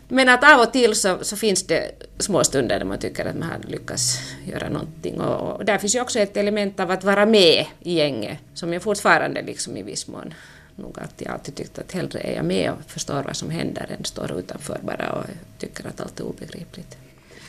Men 0.08 0.28
att 0.28 0.54
av 0.54 0.60
och 0.60 0.72
till 0.72 0.94
så, 0.94 1.18
så, 1.22 1.36
finns 1.36 1.62
det 1.62 1.90
små 2.18 2.44
stunder 2.44 2.78
där 2.78 2.86
man 2.86 2.98
tycker 2.98 3.26
att 3.26 3.36
man 3.36 3.48
har 3.48 3.58
lyckats 3.58 4.18
göra 4.44 4.68
någonting. 4.68 5.20
Och, 5.20 5.56
och 5.56 5.64
där 5.64 5.78
finns 5.78 5.94
ju 5.94 6.00
också 6.00 6.18
ett 6.18 6.36
element 6.36 6.80
av 6.80 6.90
att 6.90 7.04
vara 7.04 7.26
med 7.26 7.66
i 7.80 7.94
gänget, 7.94 8.38
som 8.54 8.72
jag 8.72 8.82
fortfarande 8.82 9.42
liksom 9.42 9.76
i 9.76 9.82
viss 9.82 10.08
mån 10.08 10.34
nog 10.76 10.98
att 10.98 11.14
jag 11.16 11.32
alltid 11.32 11.54
tyckt 11.54 11.78
att 11.78 11.92
hellre 11.92 12.20
är 12.20 12.36
jag 12.36 12.44
med 12.44 12.70
och 12.70 12.90
förstår 12.90 13.22
vad 13.22 13.36
som 13.36 13.50
händer 13.50 13.90
än 13.98 14.04
står 14.04 14.38
utanför 14.38 14.78
bara 14.82 15.12
och 15.12 15.24
tycker 15.58 15.86
att 15.88 16.00
allt 16.00 16.20
är 16.20 16.24
obegripligt. 16.24 16.96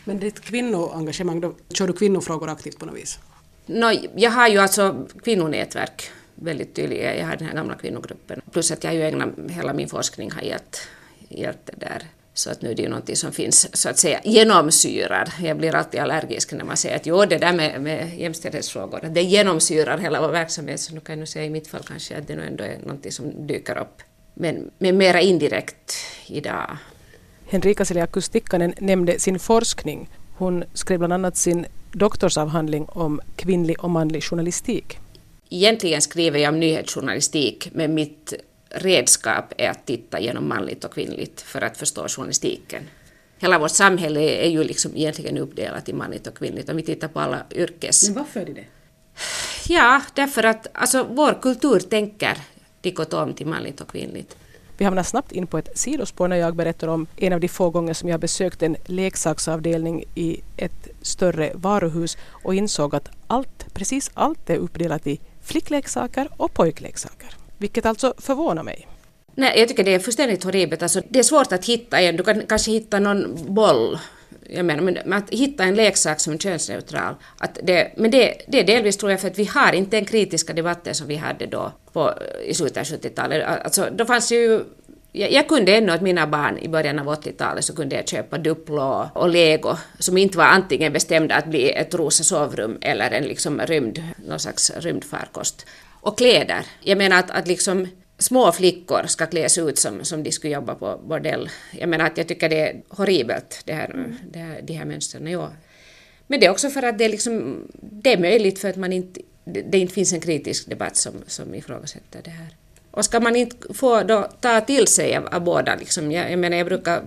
Men 0.03 0.19
ditt 0.19 0.39
kvinnoengagemang, 0.39 1.41
då 1.41 1.53
kör 1.73 1.87
du 1.87 1.93
kvinnofrågor 1.93 2.49
aktivt 2.49 2.79
på 2.79 2.85
något 2.85 2.95
vis? 2.95 3.19
No, 3.65 3.91
jag 4.15 4.31
har 4.31 4.47
ju 4.47 4.57
alltså 4.57 5.07
kvinnonätverk 5.23 6.11
väldigt 6.35 6.75
tydligt. 6.75 7.03
Jag 7.03 7.25
har 7.25 7.35
den 7.35 7.47
här 7.47 7.55
gamla 7.55 7.75
kvinnogruppen. 7.75 8.41
Plus 8.51 8.71
att 8.71 8.83
jag 8.83 8.95
ju 8.95 9.03
ägnat 9.03 9.29
hela 9.49 9.73
min 9.73 9.89
forskning 9.89 10.31
har 10.31 10.41
gällt, 10.41 10.87
gällt 11.29 11.65
det 11.65 11.75
där 11.77 12.03
så 12.39 12.49
att 12.49 12.61
nu 12.61 12.71
är 12.71 12.75
det 12.75 12.81
ju 12.81 12.89
någonting 12.89 13.15
som 13.15 13.31
finns 13.31 13.81
så 13.81 13.89
att 13.89 13.97
säga 13.97 14.19
genomsyrar. 14.23 15.33
Jag 15.43 15.57
blir 15.57 15.75
alltid 15.75 15.99
allergisk 15.99 16.51
när 16.51 16.63
man 16.63 16.77
säger 16.77 16.95
att 16.95 17.05
jo, 17.05 17.25
det 17.25 17.37
där 17.37 17.53
med, 17.53 17.81
med 17.81 18.19
jämställdhetsfrågor, 18.19 18.99
det 19.11 19.21
genomsyrar 19.21 19.97
hela 19.97 20.21
vår 20.21 20.31
verksamhet. 20.31 20.79
Så 20.79 20.93
nu 20.93 20.99
kan 20.99 21.19
jag 21.19 21.27
säga 21.27 21.45
i 21.45 21.49
mitt 21.49 21.67
fall 21.67 21.83
kanske 21.87 22.17
att 22.17 22.27
det 22.27 22.35
nu 22.35 22.45
ändå 22.47 22.63
är 22.63 22.77
någonting 22.77 23.11
som 23.11 23.47
dyker 23.47 23.77
upp. 23.77 24.01
Men, 24.33 24.71
men 24.77 24.97
mera 24.97 25.21
indirekt 25.21 25.95
idag. 26.27 26.77
Henrika 27.47 27.85
Seliakus 27.85 28.29
Tikkanen 28.29 28.73
nämnde 28.77 29.19
sin 29.19 29.39
forskning. 29.39 30.09
Hon 30.37 30.63
skrev 30.73 30.99
bland 30.99 31.13
annat 31.13 31.37
sin 31.37 31.65
doktorsavhandling 31.91 32.85
om 32.85 33.21
kvinnlig 33.35 33.83
och 33.83 33.89
manlig 33.89 34.23
journalistik. 34.23 34.97
Egentligen 35.49 36.01
skriver 36.01 36.39
jag 36.39 36.53
om 36.53 36.59
nyhetsjournalistik, 36.59 37.69
men 37.73 37.93
mitt 37.93 38.33
redskap 38.69 39.53
är 39.57 39.69
att 39.69 39.85
titta 39.85 40.19
genom 40.19 40.47
manligt 40.47 40.83
och 40.83 40.93
kvinnligt 40.93 41.41
för 41.41 41.61
att 41.61 41.77
förstå 41.77 42.07
journalistiken. 42.07 42.83
Hela 43.37 43.59
vårt 43.59 43.71
samhälle 43.71 44.21
är 44.21 44.49
ju 44.49 44.63
liksom 44.63 44.95
egentligen 44.95 45.37
uppdelat 45.37 45.89
i 45.89 45.93
manligt 45.93 46.27
och 46.27 46.37
kvinnligt 46.37 46.69
om 46.69 46.75
vi 46.75 46.83
tittar 46.83 47.07
på 47.07 47.19
alla 47.19 47.43
yrkes... 47.51 48.03
Men 48.09 48.13
varför 48.13 48.39
är 48.39 48.45
det 48.45 48.53
det? 48.53 48.65
Ja, 49.67 50.01
därför 50.13 50.43
att 50.43 50.67
alltså, 50.73 51.07
vår 51.09 51.41
kultur 51.41 51.79
tänker 51.79 52.37
dikotom 52.81 53.33
till 53.33 53.47
manligt 53.47 53.81
och 53.81 53.89
kvinnligt. 53.91 54.37
Vi 54.77 54.85
hamnar 54.85 55.03
snabbt 55.03 55.31
in 55.31 55.47
på 55.47 55.57
ett 55.57 55.77
sidospår 55.77 56.27
när 56.27 56.35
jag 56.35 56.55
berättar 56.55 56.87
om 56.87 57.07
en 57.17 57.33
av 57.33 57.39
de 57.39 57.47
få 57.47 57.69
gånger 57.69 57.93
som 57.93 58.09
jag 58.09 58.19
besökt 58.19 58.63
en 58.63 58.75
leksaksavdelning 58.85 60.03
i 60.15 60.41
ett 60.57 60.87
större 61.01 61.51
varuhus 61.55 62.17
och 62.43 62.55
insåg 62.55 62.95
att 62.95 63.09
allt, 63.27 63.73
precis 63.73 64.11
allt 64.13 64.49
är 64.49 64.57
uppdelat 64.57 65.07
i 65.07 65.19
flickleksaker 65.41 66.29
och 66.37 66.53
pojkleksaker 66.53 67.38
vilket 67.59 67.85
alltså 67.85 68.13
förvånar 68.17 68.63
mig. 68.63 68.87
Nej, 69.35 69.59
jag 69.59 69.67
tycker 69.67 69.83
det 69.83 69.93
är 69.93 69.99
fullständigt 69.99 70.43
horribelt. 70.43 70.81
Alltså, 70.81 71.01
det 71.09 71.19
är 71.19 71.23
svårt 71.23 71.51
att 71.51 71.65
hitta 71.65 71.99
en, 71.99 72.15
du 72.15 72.23
kan 72.23 72.41
kanske 72.41 72.71
hitta 72.71 72.99
någon 72.99 73.53
boll, 73.53 73.99
jag 74.49 74.65
menar, 74.65 74.83
men 74.83 75.13
att 75.13 75.29
hitta 75.29 75.63
en 75.63 75.75
leksak 75.75 76.19
som 76.19 76.33
är 76.33 76.37
könsneutral. 76.37 77.15
Att 77.37 77.59
det, 77.63 77.91
men 77.97 78.11
det, 78.11 78.41
det 78.47 78.59
är 78.59 78.63
delvis 78.63 78.97
tror 78.97 79.11
jag 79.11 79.21
för 79.21 79.27
att 79.27 79.39
vi 79.39 79.45
har 79.45 79.73
inte 79.73 79.97
den 79.97 80.05
kritiska 80.05 80.53
debatten 80.53 80.95
som 80.95 81.07
vi 81.07 81.15
hade 81.15 81.45
då 81.45 81.71
på, 81.93 82.13
i 82.45 82.53
slutet 82.53 82.77
av 82.77 82.83
70-talet. 82.83 83.45
Alltså, 83.63 83.87
då 83.91 84.05
fanns 84.05 84.31
ju 84.31 84.63
jag, 85.11 85.31
jag 85.31 85.47
kunde 85.47 85.75
ännu 85.75 85.93
åt 85.93 86.01
mina 86.01 86.27
barn 86.27 86.57
i 86.57 86.67
början 86.67 86.99
av 86.99 87.05
80-talet 87.05 87.65
så 87.65 87.75
kunde 87.75 87.95
jag 87.95 88.07
köpa 88.07 88.37
Duplo 88.37 89.09
och 89.13 89.29
Lego 89.29 89.75
som 89.99 90.17
inte 90.17 90.37
var 90.37 90.45
antingen 90.45 90.93
bestämda 90.93 91.35
att 91.35 91.45
bli 91.45 91.71
ett 91.71 91.93
rosa 91.93 92.23
sovrum 92.23 92.77
eller 92.81 93.11
en 93.11 93.23
liksom 93.23 93.61
rymd, 93.61 94.03
någon 94.27 94.39
slags 94.39 94.71
rymdfarkost 94.77 95.65
och 96.01 96.17
kläder. 96.17 96.65
Jag 96.83 96.97
menar 96.97 97.19
att, 97.19 97.31
att 97.31 97.47
liksom 97.47 97.87
små 98.17 98.51
flickor 98.51 99.03
ska 99.07 99.25
kläs 99.25 99.57
ut 99.57 99.77
som, 99.77 100.03
som 100.03 100.23
de 100.23 100.31
skulle 100.31 100.53
jobba 100.53 100.75
på 100.75 100.99
bordell. 101.07 101.49
Jag 101.71 101.89
menar 101.89 102.05
att 102.05 102.17
jag 102.17 102.27
tycker 102.27 102.49
det 102.49 102.69
är 102.69 102.81
horribelt, 102.89 103.61
det 103.65 103.73
här, 103.73 103.89
mm. 103.89 104.15
det 104.31 104.39
här, 104.39 104.61
de 104.61 104.73
här 104.73 104.85
mönstren. 104.85 105.27
Ja. 105.27 105.51
Men 106.27 106.39
det 106.39 106.45
är 106.45 106.51
också 106.51 106.69
för 106.69 106.83
att 106.83 106.97
det 106.97 107.05
är, 107.05 107.09
liksom, 107.09 107.63
det 107.81 108.13
är 108.13 108.17
möjligt 108.17 108.59
för 108.59 108.69
att 108.69 108.75
man 108.75 108.93
inte, 108.93 109.21
det 109.43 109.77
inte 109.77 109.93
finns 109.93 110.13
en 110.13 110.21
kritisk 110.21 110.69
debatt 110.69 110.95
som, 110.95 111.13
som 111.27 111.55
ifrågasätter 111.55 112.21
det 112.23 112.29
här. 112.29 112.47
Och 112.91 113.05
ska 113.05 113.19
man 113.19 113.35
inte 113.35 113.73
få 113.73 114.03
då 114.03 114.29
ta 114.41 114.61
till 114.61 114.87
sig 114.87 115.15
av, 115.15 115.25
av 115.25 115.41
båda, 115.41 115.75
liksom, 115.75 116.11
jag, 116.11 116.31
jag 116.31 116.39
menar 116.39 116.57
jag 116.57 116.67
brukar 116.67 117.03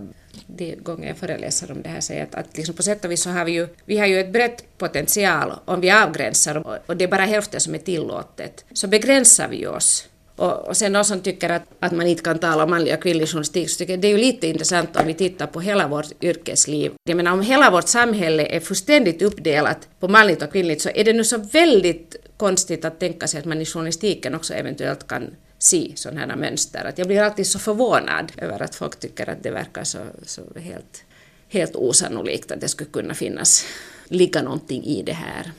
de 0.46 0.74
gånger 0.74 1.08
jag 1.08 1.16
föreläser 1.16 1.70
om 1.70 1.82
det 1.82 1.88
här 1.88 2.00
säger 2.00 2.22
att, 2.22 2.34
att 2.34 2.56
liksom 2.56 2.74
på 2.74 2.82
sätt 2.82 3.04
och 3.04 3.10
vis 3.10 3.22
så 3.22 3.30
har 3.30 3.44
vi 3.44 3.52
ju, 3.52 3.68
vi 3.84 3.98
har 3.98 4.06
ju 4.06 4.20
ett 4.20 4.32
brett 4.32 4.78
potential 4.78 5.52
om 5.64 5.80
vi 5.80 5.90
avgränsar 5.90 6.54
och, 6.54 6.76
och 6.86 6.96
det 6.96 7.04
är 7.04 7.08
bara 7.08 7.24
hälften 7.24 7.60
som 7.60 7.74
är 7.74 7.78
tillåtet, 7.78 8.64
så 8.72 8.88
begränsar 8.88 9.48
vi 9.48 9.66
oss. 9.66 10.08
Och, 10.36 10.68
och 10.68 10.76
sen 10.76 10.92
de 10.92 11.04
som 11.04 11.20
tycker 11.20 11.50
att, 11.50 11.62
att 11.80 11.92
man 11.92 12.06
inte 12.06 12.22
kan 12.22 12.38
tala 12.38 12.64
om 12.64 12.70
manlig 12.70 12.94
och 12.94 13.02
kvinnlig 13.02 13.28
journalistik, 13.28 13.70
så 13.70 13.78
tycker 13.78 13.92
jag 13.92 14.00
det 14.00 14.08
är 14.08 14.12
ju 14.12 14.18
lite 14.18 14.46
intressant 14.46 14.96
om 14.96 15.06
vi 15.06 15.14
tittar 15.14 15.46
på 15.46 15.60
hela 15.60 15.88
vårt 15.88 16.22
yrkesliv. 16.22 16.92
Jag 17.04 17.16
menar 17.16 17.32
om 17.32 17.42
hela 17.42 17.70
vårt 17.70 17.88
samhälle 17.88 18.46
är 18.46 18.60
fullständigt 18.60 19.22
uppdelat 19.22 19.88
på 20.00 20.08
manligt 20.08 20.42
och 20.42 20.52
kvinnligt 20.52 20.82
så 20.82 20.90
är 20.94 21.04
det 21.04 21.12
nu 21.12 21.24
så 21.24 21.38
väldigt 21.38 22.16
konstigt 22.36 22.84
att 22.84 23.00
tänka 23.00 23.26
sig 23.26 23.38
att 23.38 23.44
man 23.44 23.60
i 23.60 23.64
journalistiken 23.64 24.34
också 24.34 24.54
eventuellt 24.54 25.06
kan 25.06 25.30
se 25.62 25.92
sådana 25.94 26.20
här 26.20 26.37
mönster. 26.37 26.85
Att 26.85 26.98
jag 26.98 27.07
blir 27.07 27.20
alltid 27.20 27.46
så 27.46 27.59
förvånad 27.59 28.33
över 28.37 28.62
att 28.62 28.75
folk 28.75 29.01
tycker 29.01 29.31
att 29.31 29.42
det 29.42 29.51
verkar 29.51 29.85
så, 29.85 29.98
så 30.27 30.42
helt, 30.57 31.05
helt 31.48 31.77
osannolikt 31.77 32.51
att 32.51 32.61
det 32.61 32.68
skulle 32.68 32.90
kunna 32.90 33.14
finnas, 33.14 33.66
ligga 34.05 34.42
någonting 34.42 34.85
i 34.85 35.03
det 35.03 35.12
här. 35.12 35.53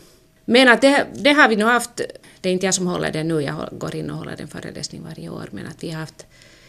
Men 0.46 0.68
att 0.68 0.82
det, 0.82 1.08
det 1.14 1.32
har 1.34 1.50
vi 1.50 1.56
nu 1.56 1.64
haft, 1.64 2.02
det 2.42 2.50
är 2.50 2.54
inte 2.54 2.66
jag 2.66 2.76
som 2.76 2.88
håller 2.88 3.12
den 3.12 3.28
nu, 3.28 3.42
jag 3.42 3.70
går 3.72 3.96
in 3.96 4.10
och 4.10 4.18
håller 4.18 4.36
den 4.36 4.48
föreläsning 4.48 5.04
varje 5.04 5.30
år, 5.30 5.50
men 5.52 5.68
att 5.68 5.84
vi 5.84 5.90
har 5.92 6.00
haft 6.00 6.26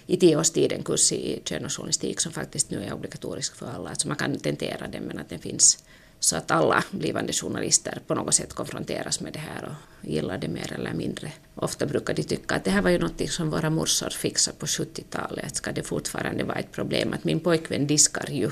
i 0.07 0.17
tio 0.17 0.37
års 0.37 0.51
tid 0.51 0.73
en 0.73 0.83
kurs 0.83 1.13
i 1.13 1.41
kön 1.45 1.65
och 1.65 1.73
journalistik 1.73 2.21
som 2.21 2.33
faktiskt 2.33 2.71
nu 2.71 2.85
är 2.85 2.95
obligatorisk 2.95 3.57
för 3.57 3.67
alla. 3.67 3.91
Alltså 3.91 4.09
man 4.09 4.17
kan 4.17 4.39
tentera 4.39 4.89
den 4.89 5.03
men 5.03 5.19
att 5.19 5.29
den 5.29 5.39
finns 5.39 5.85
så 6.25 6.37
att 6.37 6.51
alla 6.51 6.85
blivande 6.91 7.33
journalister 7.33 7.99
på 8.07 8.15
något 8.15 8.35
sätt 8.35 8.53
konfronteras 8.53 9.21
med 9.21 9.33
det 9.33 9.39
här 9.39 9.65
och 9.65 10.09
gillar 10.09 10.39
det 10.39 10.49
mer 10.49 10.73
eller 10.73 10.95
mindre. 10.95 11.33
Ofta 11.55 11.87
brukar 11.87 12.15
de 12.15 12.23
tycka 12.23 12.55
att 12.55 12.65
det 12.65 12.71
här 12.71 12.83
var 12.83 12.91
ju 12.91 12.99
något 12.99 13.31
som 13.31 13.51
våra 13.51 13.71
morsor 13.71 14.11
fixade 14.11 14.57
på 14.59 14.67
70-talet. 14.67 15.57
Ska 15.57 15.73
det 15.73 15.83
fortfarande 15.83 16.45
vara 16.45 16.59
ett 16.59 16.73
problem 16.73 17.13
att 17.13 17.25
min 17.25 17.41
pojkvän 17.41 17.87
diskar 17.87 18.31
ju 18.31 18.51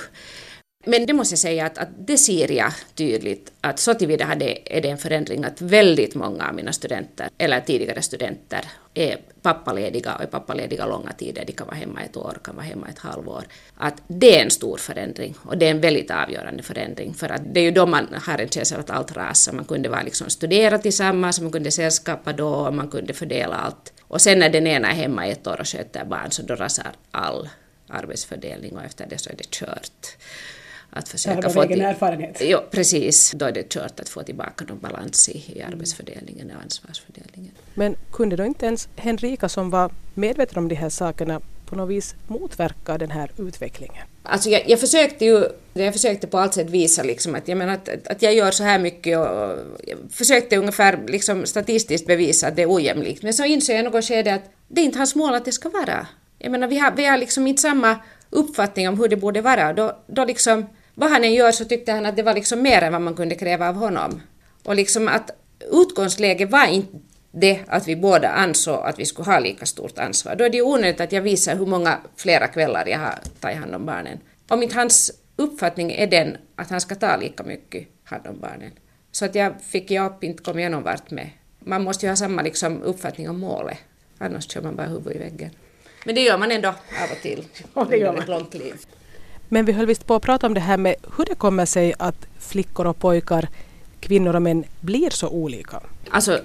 men 0.85 1.07
det 1.07 1.13
måste 1.13 1.33
jag 1.33 1.39
säga 1.39 1.67
att, 1.67 1.79
att 1.79 1.89
det 1.99 2.19
ser 2.19 2.53
jag 2.53 2.73
tydligt 2.95 3.53
att 3.61 3.79
så 3.79 3.95
tillvida 3.95 4.25
är 4.65 4.81
det 4.81 4.89
en 4.89 4.99
förändring 4.99 5.45
att 5.45 5.61
väldigt 5.61 6.15
många 6.15 6.49
av 6.49 6.55
mina 6.55 6.73
studenter, 6.73 7.29
eller 7.39 7.61
tidigare 7.61 8.03
studenter, 8.03 8.65
är 8.95 9.17
pappalediga 9.43 10.15
och 10.15 10.23
är 10.23 10.27
pappalediga 10.27 10.87
långa 10.87 11.13
tider. 11.13 11.45
De 11.45 11.53
kan 11.53 11.67
vara 11.67 11.77
hemma 11.77 12.03
ett 12.03 12.17
år, 12.17 12.39
kan 12.45 12.57
vara 12.57 12.65
hemma 12.65 12.89
ett 12.89 12.99
halvår. 12.99 13.45
Att 13.77 14.03
det 14.07 14.39
är 14.39 14.45
en 14.45 14.51
stor 14.51 14.77
förändring 14.77 15.35
och 15.45 15.59
det 15.59 15.67
är 15.67 15.71
en 15.71 15.81
väldigt 15.81 16.11
avgörande 16.11 16.63
förändring 16.63 17.15
för 17.15 17.29
att 17.29 17.55
det 17.55 17.61
är 17.61 17.65
ju 17.65 17.71
då 17.71 17.87
man 17.87 18.07
har 18.27 18.39
en 18.39 18.49
känsla 18.49 18.79
att 18.79 18.91
allt 18.91 19.17
rasar. 19.17 19.53
Man 19.53 19.65
kunde 19.65 19.89
vara 19.89 20.03
liksom 20.03 20.31
studera 20.31 20.79
tillsammans, 20.79 21.41
man 21.41 21.53
kunde 21.53 21.71
sällskapa 21.71 22.33
då 22.33 22.49
och 22.49 22.75
man 22.75 22.89
kunde 22.89 23.13
fördela 23.13 23.57
allt. 23.57 23.93
Och 24.03 24.21
sen 24.21 24.39
när 24.39 24.51
den 24.51 24.67
ena 24.67 24.91
är 24.91 24.95
hemma 24.95 25.27
ett 25.27 25.47
år 25.47 25.61
och 25.61 25.69
sköter 25.69 26.05
barn 26.05 26.31
så 26.31 26.43
då 26.43 26.55
rasar 26.55 26.93
all 27.11 27.49
arbetsfördelning 27.89 28.77
och 28.77 28.85
efter 28.85 29.07
det 29.07 29.19
så 29.19 29.31
är 29.31 29.37
det 29.37 29.51
kört 29.51 30.17
att 30.93 31.09
försöka 31.09 31.41
ja, 31.43 31.51
få 31.51 31.63
egen 31.63 31.81
erfarenhet. 31.81 32.41
Jo, 32.41 32.59
precis. 32.71 33.33
Då 33.35 33.45
är 33.45 33.53
det 33.53 33.69
kört 33.69 34.01
att 34.01 34.09
få 34.09 34.23
tillbaka 34.23 34.65
någon 34.65 34.79
balans 34.79 35.29
i, 35.29 35.59
i 35.59 35.63
arbetsfördelningen 35.63 36.51
och 36.51 36.63
ansvarsfördelningen. 36.63 37.53
Men 37.75 37.97
kunde 38.13 38.37
då 38.37 38.45
inte 38.45 38.67
ens 38.67 38.89
Henrika 38.97 39.49
som 39.49 39.71
var 39.71 39.91
medveten 40.15 40.59
om 40.59 40.69
de 40.69 40.75
här 40.75 40.89
sakerna 40.89 41.41
på 41.67 41.77
något 41.77 41.91
vis 41.91 42.15
motverka 42.27 42.99
den 42.99 43.11
här 43.11 43.31
utvecklingen? 43.39 44.05
Alltså 44.23 44.51
jag, 44.51 44.69
jag 44.69 44.81
försökte 44.81 45.25
ju 45.25 45.45
jag 45.73 45.93
försökte 45.93 46.27
på 46.27 46.39
allt 46.39 46.55
sätt 46.55 46.71
visa 46.71 47.03
liksom 47.03 47.35
att, 47.35 47.49
jag 47.49 47.59
menar 47.59 47.75
att, 47.75 48.07
att 48.07 48.23
jag 48.23 48.35
gör 48.35 48.51
så 48.51 48.65
här 48.65 48.79
mycket 48.79 49.19
och 49.19 49.59
jag 49.85 49.99
försökte 50.11 50.57
ungefär 50.57 51.01
liksom 51.09 51.47
statistiskt 51.47 52.07
bevisa 52.07 52.49
att 52.49 52.57
det 52.57 52.63
är 52.63 52.75
ojämlikt. 52.75 53.23
Men 53.23 53.35
så 53.35 53.45
insåg 53.45 53.77
jag 53.77 53.81
i 53.81 53.85
något 53.85 54.05
skede 54.05 54.35
att 54.35 54.51
det 54.69 54.81
är 54.81 54.85
inte 54.85 54.99
hans 54.99 55.15
mål 55.15 55.35
att 55.35 55.45
det 55.45 55.53
ska 55.53 55.69
vara. 55.69 56.07
Jag 56.39 56.53
menar 56.53 56.69
vi 56.69 56.79
har, 56.79 56.93
vi 56.97 57.07
har 57.07 57.19
liksom 57.19 57.47
inte 57.47 57.63
samma 57.63 57.97
uppfattning 58.31 58.89
om 58.89 58.99
hur 58.99 59.09
det 59.09 59.17
borde 59.17 59.41
vara. 59.41 59.73
Då, 59.73 59.99
då 60.07 60.25
liksom, 60.25 60.67
vad 60.95 61.11
han 61.11 61.25
än 61.25 61.35
gör 61.35 61.53
så 61.53 61.65
tyckte 61.65 61.93
han 61.93 62.07
att 62.07 62.17
det 62.17 62.23
var 62.23 62.35
liksom 62.35 62.63
mer 62.63 62.83
än 62.83 62.93
vad 62.93 63.03
man 63.03 63.15
kunde 63.15 63.35
kräva 63.35 63.69
av 63.69 63.75
honom. 63.75 64.23
Och 64.63 64.75
liksom 64.75 65.09
att 65.09 65.31
utgångsläget 65.71 66.51
var 66.51 66.67
inte 66.67 66.99
det 67.33 67.61
att 67.67 67.89
vi 67.89 67.97
båda 67.97 68.29
ansåg 68.29 68.87
att 68.87 68.99
vi 68.99 69.07
skulle 69.07 69.31
ha 69.31 69.39
lika 69.39 69.67
stort 69.67 69.99
ansvar. 69.99 70.37
Då 70.37 70.45
är 70.45 70.51
det 70.51 70.57
ju 70.57 70.63
onödigt 70.63 71.01
att 71.01 71.13
jag 71.13 71.23
visar 71.23 71.57
hur 71.57 71.67
många 71.67 71.99
flera 72.17 72.47
kvällar 72.47 72.87
jag 72.87 72.99
har 72.99 73.19
tagit 73.41 73.59
hand 73.59 73.75
om 73.75 73.87
barnen. 73.87 74.19
Om 74.49 74.63
inte 74.63 74.75
hans 74.75 75.13
uppfattning 75.37 75.93
är 75.93 76.07
den 76.07 76.37
att 76.57 76.71
han 76.71 76.81
ska 76.81 76.95
ta 76.95 77.17
lika 77.17 77.43
mycket 77.43 77.89
hand 78.05 78.27
om 78.27 78.41
barnen. 78.41 78.71
Så 79.13 79.25
att 79.25 79.35
jag 79.35 79.55
fick 79.63 79.91
jag 79.91 80.07
upp, 80.07 80.25
inte 80.25 80.43
kom 80.43 80.59
jag 80.59 80.73
någon 80.73 80.83
vart 80.83 81.11
med. 81.11 81.31
Man 81.59 81.83
måste 81.83 82.07
ju 82.07 82.11
ha 82.11 82.17
samma 82.17 82.43
liksom, 82.43 82.83
uppfattning 82.83 83.31
om 83.31 83.41
målet, 83.41 83.79
annars 84.19 84.51
kör 84.51 84.63
man 84.63 84.77
bara 84.77 84.87
huvudet 84.87 85.17
i 85.17 85.19
väggen. 85.19 85.51
Men 86.05 86.15
det 86.15 86.21
gör 86.21 86.39
man 86.39 86.53
ändå 86.53 86.69
av 86.69 87.11
och 87.13 87.23
till 87.23 87.45
ja, 87.75 87.87
det 87.91 87.97
gör 87.97 88.13
man. 88.13 88.23
ett 88.23 88.29
långt 88.29 88.55
liv. 88.55 88.75
Men 89.53 89.65
vi 89.65 89.73
höll 89.73 89.87
visst 89.87 90.07
på 90.07 90.15
att 90.15 90.23
prata 90.23 90.47
om 90.47 90.55
det 90.55 90.61
här 90.61 90.77
med 90.77 90.95
hur 91.17 91.25
det 91.25 91.35
kommer 91.35 91.67
sig 91.67 91.95
att 91.99 92.27
flickor 92.39 92.87
och 92.87 92.99
pojkar, 92.99 93.49
kvinnor 94.01 94.37
och 94.37 94.43
män 94.43 94.65
blir 94.81 95.11
så 95.11 95.29
olika. 95.29 95.81
Alltså, 96.11 96.41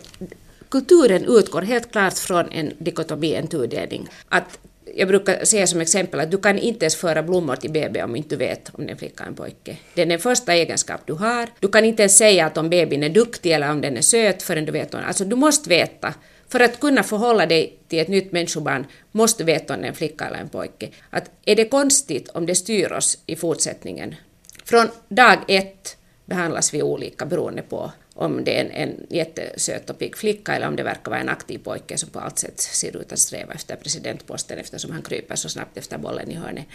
kulturen 0.69 1.25
utgår 1.25 1.61
helt 1.61 1.91
klart 1.91 2.17
från 2.17 2.51
en 2.51 2.73
dikotomi, 2.77 3.35
en 3.35 3.47
tudelning. 3.47 4.07
Att 4.29 4.59
jag 4.95 5.07
brukar 5.07 5.45
säga 5.45 5.67
som 5.67 5.81
exempel 5.81 6.19
att 6.19 6.31
du 6.31 6.37
kan 6.37 6.59
inte 6.59 6.85
ens 6.85 6.95
föra 6.95 7.23
blommor 7.23 7.55
till 7.55 7.71
BB 7.71 8.03
om 8.03 8.15
inte 8.15 8.29
du 8.29 8.35
vet 8.35 8.69
om 8.73 8.83
det 8.83 8.89
är 8.89 8.91
en 8.91 8.97
flicka 8.97 9.23
eller 9.23 9.31
en 9.31 9.35
pojke. 9.35 9.77
Det 9.93 10.01
är 10.01 10.05
den 10.05 10.19
första 10.19 10.53
egenskap 10.53 11.01
du 11.05 11.13
har. 11.13 11.49
Du 11.59 11.67
kan 11.67 11.85
inte 11.85 12.03
ens 12.03 12.17
säga 12.17 12.45
att 12.45 12.57
om 12.57 12.69
babyn 12.69 13.03
är 13.03 13.09
duktig 13.09 13.51
eller 13.51 13.71
om 13.71 13.81
den 13.81 13.97
är 13.97 14.01
söt 14.01 14.43
förrän 14.43 14.65
du 14.65 14.71
vet 14.71 14.93
om 14.93 15.01
Alltså 15.07 15.25
du 15.25 15.35
måste 15.35 15.69
veta. 15.69 16.13
För 16.49 16.59
att 16.59 16.79
kunna 16.79 17.03
förhålla 17.03 17.45
dig 17.45 17.77
till 17.87 17.99
ett 17.99 18.07
nytt 18.07 18.31
människobarn 18.31 18.85
måste 19.11 19.43
du 19.43 19.45
veta 19.45 19.73
om 19.73 19.81
det 19.81 19.87
är 19.87 19.89
en 19.89 19.95
flicka 19.95 20.25
eller 20.25 20.37
en 20.37 20.49
pojke. 20.49 20.89
Att 21.09 21.31
är 21.45 21.55
det 21.55 21.65
konstigt 21.65 22.29
om 22.29 22.45
det 22.45 22.55
styr 22.55 22.91
oss 22.91 23.17
i 23.25 23.35
fortsättningen? 23.35 24.15
Från 24.63 24.87
dag 25.09 25.37
ett 25.47 25.97
behandlas 26.25 26.73
vi 26.73 26.83
olika 26.83 27.25
beroende 27.25 27.61
på 27.61 27.91
om 28.13 28.43
det 28.43 28.59
är 28.59 28.65
en, 28.65 28.71
en 28.71 29.07
jättesöt 29.09 29.89
och 29.89 29.99
pigg 29.99 30.17
flicka 30.17 30.55
eller 30.55 30.67
om 30.67 30.75
det 30.75 30.83
verkar 30.83 31.11
vara 31.11 31.21
en 31.21 31.29
aktiv 31.29 31.59
pojke 31.59 31.97
som 31.97 32.09
på 32.09 32.19
allt 32.19 32.39
sätt 32.39 32.59
ser 32.59 32.97
ut 32.97 33.11
att 33.11 33.19
sträva 33.19 33.53
efter 33.53 33.75
presidentposten 33.75 34.57
eftersom 34.57 34.91
han 34.91 35.01
kryper 35.01 35.35
så 35.35 35.49
snabbt 35.49 35.77
efter 35.77 35.97
bollen 35.97 36.31
i 36.31 36.35
hörnet. 36.35 36.65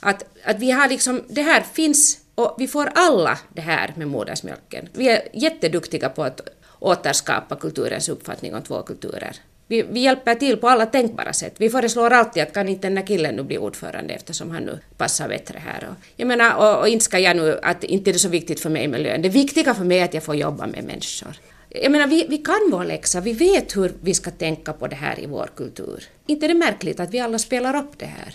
Att, 0.00 0.24
att 0.44 0.58
vi 0.58 0.70
har 0.70 0.88
liksom, 0.88 1.22
det 1.28 1.42
här 1.42 1.60
finns 1.60 2.18
och 2.34 2.54
vi 2.58 2.68
får 2.68 2.92
alla 2.94 3.38
det 3.54 3.60
här 3.60 3.92
med 3.96 4.08
modersmjölken. 4.08 4.88
Vi 4.92 5.08
är 5.08 5.28
jätteduktiga 5.32 6.08
på 6.08 6.24
att 6.24 6.40
återskapa 6.82 7.56
kulturens 7.56 8.08
uppfattning 8.08 8.54
om 8.54 8.62
två 8.62 8.82
kulturer. 8.82 9.36
Vi, 9.66 9.82
vi, 9.82 10.00
hjälper 10.00 10.34
till 10.34 10.56
på 10.56 10.68
alla 10.68 10.86
tänkbara 10.86 11.32
sätt. 11.32 11.54
Vi 11.58 11.70
föreslår 11.70 12.10
alltid 12.10 12.42
att 12.42 12.54
kan 12.54 12.68
inte 12.68 12.88
den 12.88 12.96
här 12.96 13.06
killen 13.06 13.34
nu 13.36 13.42
bli 13.42 13.58
ordförande 13.58 14.14
eftersom 14.14 14.50
han 14.50 14.62
nu 14.62 14.78
passar 14.96 15.28
bättre 15.28 15.58
här. 15.58 15.88
Och, 15.90 15.94
jag 16.16 16.28
menar, 16.28 16.56
och, 16.56 16.80
och 16.80 16.88
inte 16.88 17.04
ska 17.04 17.18
jag 17.18 17.36
nu, 17.36 17.58
att 17.62 17.84
inte 17.84 18.10
är 18.10 18.12
det 18.12 18.18
så 18.18 18.28
viktigt 18.28 18.60
för 18.60 18.70
mig 18.70 18.88
med 18.88 19.00
lön. 19.00 19.22
Det 19.22 19.28
viktiga 19.28 19.74
för 19.74 19.84
mig 19.84 19.98
är 19.98 20.04
att 20.04 20.14
jag 20.14 20.22
får 20.22 20.34
jobba 20.34 20.66
med 20.66 20.84
människor. 20.84 21.36
Jag 21.68 21.92
menar, 21.92 22.06
vi, 22.06 22.26
vi 22.28 22.38
kan 22.38 22.70
vår 22.70 22.84
läxa, 22.84 23.20
vi 23.20 23.32
vet 23.32 23.76
hur 23.76 23.92
vi 24.00 24.14
ska 24.14 24.30
tänka 24.30 24.72
på 24.72 24.86
det 24.86 24.96
här 24.96 25.20
i 25.20 25.26
vår 25.26 25.50
kultur. 25.56 26.04
Inte 26.26 26.46
är 26.46 26.48
det 26.48 26.54
märkligt 26.54 27.00
att 27.00 27.10
vi 27.10 27.20
alla 27.20 27.38
spelar 27.38 27.76
upp 27.76 27.98
det 27.98 28.06
här. 28.06 28.34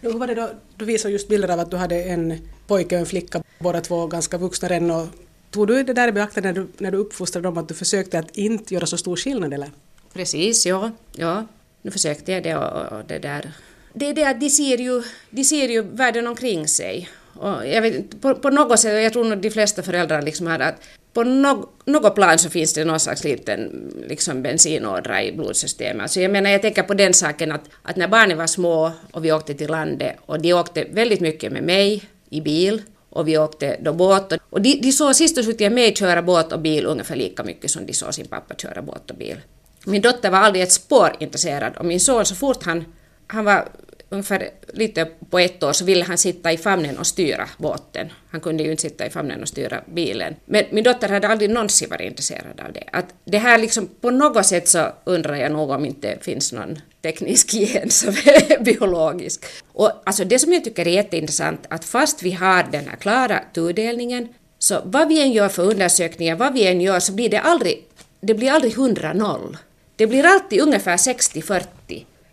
Hur 0.00 0.12
var 0.12 0.26
det 0.26 0.34
då, 0.34 0.50
du 0.76 0.84
visade 0.84 1.12
just 1.12 1.28
bilder 1.28 1.48
av 1.48 1.60
att 1.60 1.70
du 1.70 1.76
hade 1.76 2.02
en 2.02 2.48
pojke 2.66 2.94
och 2.94 3.00
en 3.00 3.06
flicka, 3.06 3.42
båda 3.58 3.80
två 3.80 4.06
ganska 4.06 4.38
vuxna 4.38 4.68
redan 4.68 4.90
och 4.90 5.06
Tog 5.50 5.66
du 5.66 5.82
det 5.82 5.92
där 5.92 6.08
i 6.08 6.12
beaktande 6.12 6.52
när 6.52 6.60
du, 6.60 6.68
när 6.78 6.90
du 6.90 6.98
uppfostrade 6.98 7.48
dem, 7.48 7.58
att 7.58 7.68
du 7.68 7.74
försökte 7.74 8.18
att 8.18 8.36
inte 8.36 8.74
göra 8.74 8.86
så 8.86 8.96
stor 8.96 9.16
skillnad 9.16 9.54
eller? 9.54 9.70
Precis, 10.12 10.66
ja. 10.66 10.90
ja. 11.16 11.46
Nu 11.82 11.90
försökte 11.90 12.32
jag 12.32 12.42
det 12.42 12.56
och, 12.56 12.98
och 12.98 13.04
det 13.06 13.18
där. 13.18 13.52
Det 13.94 14.06
är 14.06 14.14
det 14.14 14.24
att 14.24 14.40
de 14.40 14.50
ser 14.50 14.78
ju, 14.78 15.02
de 15.30 15.44
ser 15.44 15.68
ju 15.68 15.82
världen 15.82 16.26
omkring 16.26 16.68
sig. 16.68 17.08
Och 17.34 17.66
jag 17.66 17.82
vet, 17.82 18.20
på, 18.20 18.34
på 18.34 18.50
något 18.50 18.80
sätt, 18.80 19.02
jag 19.02 19.12
tror 19.12 19.24
nog 19.24 19.38
de 19.38 19.50
flesta 19.50 19.82
föräldrar 19.82 20.22
liksom 20.22 20.46
har 20.46 20.58
att 20.58 20.82
på 21.12 21.24
något, 21.24 21.86
något 21.86 22.14
plan 22.14 22.38
så 22.38 22.50
finns 22.50 22.74
det 22.74 22.84
någon 22.84 23.00
slags 23.00 23.24
liten 23.24 23.90
liksom 24.08 24.42
bensinådra 24.42 25.22
i 25.22 25.32
blodsystemet. 25.32 26.02
Alltså 26.02 26.20
jag 26.20 26.30
menar, 26.30 26.50
jag 26.50 26.62
tänker 26.62 26.82
på 26.82 26.94
den 26.94 27.14
saken 27.14 27.52
att, 27.52 27.70
att 27.82 27.96
när 27.96 28.08
barnen 28.08 28.38
var 28.38 28.46
små 28.46 28.92
och 29.12 29.24
vi 29.24 29.32
åkte 29.32 29.54
till 29.54 29.70
landet 29.70 30.16
och 30.26 30.42
de 30.42 30.52
åkte 30.54 30.84
väldigt 30.90 31.20
mycket 31.20 31.52
med 31.52 31.62
mig 31.62 32.04
i 32.30 32.40
bil 32.40 32.82
och 33.10 33.28
vi 33.28 33.38
åkte 33.38 33.76
då 33.80 33.92
båt. 33.92 34.32
Och 34.50 34.60
de, 34.60 34.80
de 34.82 34.92
såg 34.92 35.16
sist 35.16 35.38
och 35.38 35.44
slutligen 35.44 35.74
mig 35.74 35.96
köra 35.96 36.22
båt 36.22 36.52
och 36.52 36.60
bil 36.60 36.86
ungefär 36.86 37.16
lika 37.16 37.44
mycket 37.44 37.70
som 37.70 37.86
de 37.86 37.92
såg 37.92 38.14
sin 38.14 38.26
pappa 38.26 38.54
köra 38.54 38.82
båt 38.82 39.10
och 39.10 39.16
bil. 39.16 39.36
Min 39.84 40.02
dotter 40.02 40.30
var 40.30 40.38
aldrig 40.38 40.62
ett 40.62 40.72
spår 40.72 41.16
intresserad 41.20 41.76
och 41.76 41.84
min 41.84 42.00
son 42.00 42.26
så 42.26 42.34
fort 42.34 42.62
han, 42.62 42.84
han 43.26 43.44
var 43.44 43.68
ungefär 44.10 44.50
lite 44.72 45.08
på 45.30 45.38
ett 45.38 45.62
år 45.62 45.72
så 45.72 45.84
ville 45.84 46.04
han 46.04 46.18
sitta 46.18 46.52
i 46.52 46.56
famnen 46.56 46.98
och 46.98 47.06
styra 47.06 47.48
båten. 47.58 48.12
Han 48.30 48.40
kunde 48.40 48.62
ju 48.62 48.70
inte 48.70 48.82
sitta 48.82 49.06
i 49.06 49.10
famnen 49.10 49.42
och 49.42 49.48
styra 49.48 49.80
bilen. 49.86 50.36
Men 50.44 50.64
min 50.70 50.84
dotter 50.84 51.08
hade 51.08 51.28
aldrig 51.28 51.50
någonsin 51.50 51.90
varit 51.90 52.10
intresserad 52.10 52.60
av 52.60 52.72
det. 52.72 52.84
Att 52.92 53.14
det 53.24 53.38
här 53.38 53.58
liksom, 53.58 53.88
på 54.00 54.10
något 54.10 54.46
sätt 54.46 54.68
så 54.68 54.86
undrar 55.04 55.34
jag 55.34 55.52
nog 55.52 55.70
om 55.70 55.84
inte 55.84 56.18
finns 56.20 56.52
någon 56.52 56.78
teknisk 57.02 57.54
gen 57.54 57.90
som 57.90 58.08
är 58.08 58.64
biologisk. 58.64 59.44
Och 59.72 60.02
alltså 60.06 60.24
det 60.24 60.38
som 60.38 60.52
jag 60.52 60.64
tycker 60.64 60.88
är 60.88 60.92
jätteintressant, 60.92 61.60
att 61.68 61.84
fast 61.84 62.22
vi 62.22 62.30
har 62.30 62.66
den 62.72 62.88
här 62.88 62.96
klara 62.96 63.40
tudelningen, 63.54 64.28
så 64.58 64.80
vad 64.84 65.08
vi 65.08 65.22
än 65.22 65.32
gör 65.32 65.48
för 65.48 65.62
undersökningar, 65.62 66.36
vad 66.36 66.52
vi 66.52 66.66
än 66.66 66.80
gör, 66.80 67.00
så 67.00 67.12
blir 67.12 67.28
det 67.28 67.40
aldrig, 67.40 67.84
det 68.20 68.34
blir 68.34 68.50
aldrig 68.50 68.74
100-0. 68.74 69.56
Det 69.96 70.06
blir 70.06 70.26
alltid 70.26 70.60
ungefär 70.60 70.96
60-40 70.96 71.64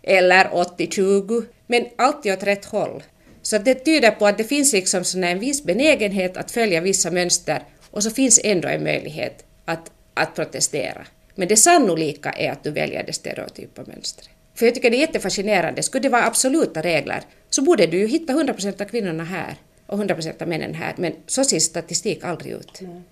eller 0.02 0.44
80-20 0.44 1.44
men 1.68 1.86
alltid 1.96 2.32
åt 2.32 2.42
rätt 2.42 2.64
håll. 2.64 3.02
Så 3.42 3.58
det 3.58 3.74
tyder 3.74 4.10
på 4.10 4.26
att 4.26 4.38
det 4.38 4.44
finns 4.44 4.72
liksom 4.72 5.04
sån 5.04 5.24
en 5.24 5.38
viss 5.38 5.64
benägenhet 5.64 6.36
att 6.36 6.50
följa 6.50 6.80
vissa 6.80 7.10
mönster 7.10 7.62
och 7.90 8.02
så 8.02 8.10
finns 8.10 8.40
ändå 8.44 8.68
en 8.68 8.82
möjlighet 8.82 9.44
att, 9.64 9.90
att 10.14 10.34
protestera. 10.34 11.06
Men 11.34 11.48
det 11.48 11.56
sannolika 11.56 12.30
är 12.30 12.52
att 12.52 12.64
du 12.64 12.70
väljer 12.70 13.04
det 13.06 13.12
stereotypa 13.12 13.82
mönstret. 13.86 14.28
För 14.54 14.66
jag 14.66 14.74
tycker 14.74 14.90
det 14.90 14.96
är 14.96 15.00
jättefascinerande. 15.00 15.82
Skulle 15.82 16.02
det 16.02 16.08
vara 16.08 16.24
absoluta 16.24 16.82
regler 16.82 17.22
så 17.50 17.62
borde 17.62 17.86
du 17.86 17.98
ju 17.98 18.06
hitta 18.06 18.32
100% 18.32 18.82
av 18.82 18.86
kvinnorna 18.86 19.24
här 19.24 19.56
och 19.86 19.98
100% 19.98 20.42
av 20.42 20.48
männen 20.48 20.74
här, 20.74 20.94
men 20.96 21.12
så 21.26 21.44
ser 21.44 21.58
statistik 21.58 22.24
aldrig 22.24 22.52
ut. 22.52 22.80
Mm. 22.80 23.02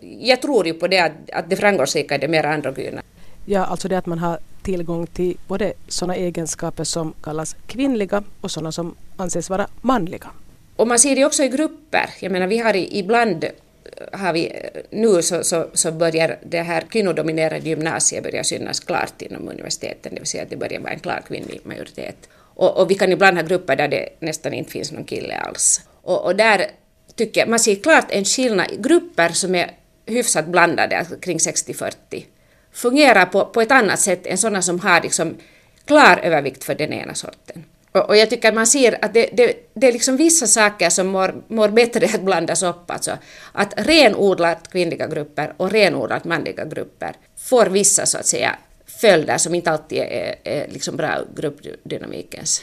Jag 0.00 0.42
tror 0.42 0.66
ju 0.66 0.74
på 0.74 0.88
det 0.88 0.98
att, 0.98 1.12
att 1.32 1.50
det 1.50 1.56
framgångsrika 1.56 2.14
är 2.14 2.18
det 2.18 2.28
mer 2.28 2.44
androgyna. 2.44 3.02
Ja, 3.46 3.66
alltså 3.66 3.88
det 3.88 3.98
att 3.98 4.06
man 4.06 4.18
har 4.18 4.38
tillgång 4.68 5.06
till 5.06 5.36
både 5.46 5.72
sådana 5.88 6.16
egenskaper 6.16 6.84
som 6.84 7.14
kallas 7.22 7.56
kvinnliga 7.66 8.22
och 8.40 8.50
sådana 8.50 8.72
som 8.72 8.94
anses 9.16 9.50
vara 9.50 9.66
manliga. 9.80 10.30
Och 10.76 10.88
man 10.88 10.98
ser 10.98 11.16
det 11.16 11.24
också 11.24 11.42
i 11.42 11.48
grupper. 11.48 12.10
Jag 12.20 12.32
menar, 12.32 12.46
vi 12.46 12.58
har 12.58 12.76
ibland 12.76 13.44
eh, 13.44 13.50
har 14.12 14.32
vi, 14.32 14.46
eh, 14.46 14.82
nu 14.90 15.22
så, 15.22 15.44
så, 15.44 15.66
så 15.74 15.92
börjar 15.92 16.38
det 16.42 16.62
här 16.62 16.80
kvinnodominerade 16.80 17.68
gymnasiet 17.68 18.22
börja 18.22 18.44
synas 18.44 18.80
klart 18.80 19.22
inom 19.22 19.48
universiteten, 19.48 20.14
det 20.14 20.20
vill 20.20 20.26
säga 20.26 20.42
att 20.42 20.50
det 20.50 20.56
börjar 20.56 20.80
vara 20.80 20.92
en 20.92 21.00
klar 21.00 21.22
kvinnlig 21.28 21.60
majoritet. 21.64 22.28
Och, 22.54 22.76
och 22.80 22.90
vi 22.90 22.94
kan 22.94 23.12
ibland 23.12 23.36
ha 23.36 23.44
grupper 23.44 23.76
där 23.76 23.88
det 23.88 24.08
nästan 24.20 24.54
inte 24.54 24.70
finns 24.70 24.92
någon 24.92 25.04
kille 25.04 25.36
alls. 25.36 25.80
Och, 26.02 26.24
och 26.24 26.36
där 26.36 26.66
tycker 27.14 27.40
jag, 27.40 27.48
man 27.48 27.58
ser 27.60 27.74
klart 27.74 28.06
en 28.10 28.24
skillnad, 28.24 28.70
i 28.72 28.76
grupper 28.76 29.28
som 29.28 29.54
är 29.54 29.70
hyfsat 30.06 30.46
blandade, 30.46 30.98
alltså 30.98 31.16
kring 31.16 31.38
60-40, 31.38 32.24
fungerar 32.78 33.26
på, 33.26 33.44
på 33.44 33.60
ett 33.60 33.72
annat 33.72 34.00
sätt 34.00 34.26
än 34.26 34.38
sådana 34.38 34.62
som 34.62 34.80
har 34.80 35.02
liksom 35.02 35.36
klar 35.84 36.20
övervikt 36.22 36.64
för 36.64 36.74
den 36.74 36.92
ena 36.92 37.14
sorten. 37.14 37.64
Och, 37.92 38.08
och 38.08 38.16
jag 38.16 38.30
tycker 38.30 38.48
att 38.48 38.54
man 38.54 38.66
ser 38.66 39.04
att 39.04 39.14
det, 39.14 39.30
det, 39.32 39.70
det 39.74 39.88
är 39.88 39.92
liksom 39.92 40.16
vissa 40.16 40.46
saker 40.46 40.90
som 40.90 41.06
mår, 41.06 41.34
mår 41.48 41.68
bättre 41.68 42.06
att 42.06 42.22
blandas 42.22 42.62
upp. 42.62 42.90
Alltså 42.90 43.18
att 43.52 43.74
renodlat 43.76 44.72
kvinnliga 44.72 45.06
grupper 45.06 45.52
och 45.56 45.70
renodlat 45.70 46.24
manliga 46.24 46.64
grupper 46.64 47.12
får 47.36 47.66
vissa 47.66 48.06
så 48.06 48.18
att 48.18 48.26
säga 48.26 48.56
följder 48.86 49.38
som 49.38 49.54
inte 49.54 49.70
alltid 49.70 49.98
är, 49.98 50.34
är 50.44 50.68
liksom 50.68 50.96
bra 50.96 51.18
gruppdynamikens. 51.36 52.62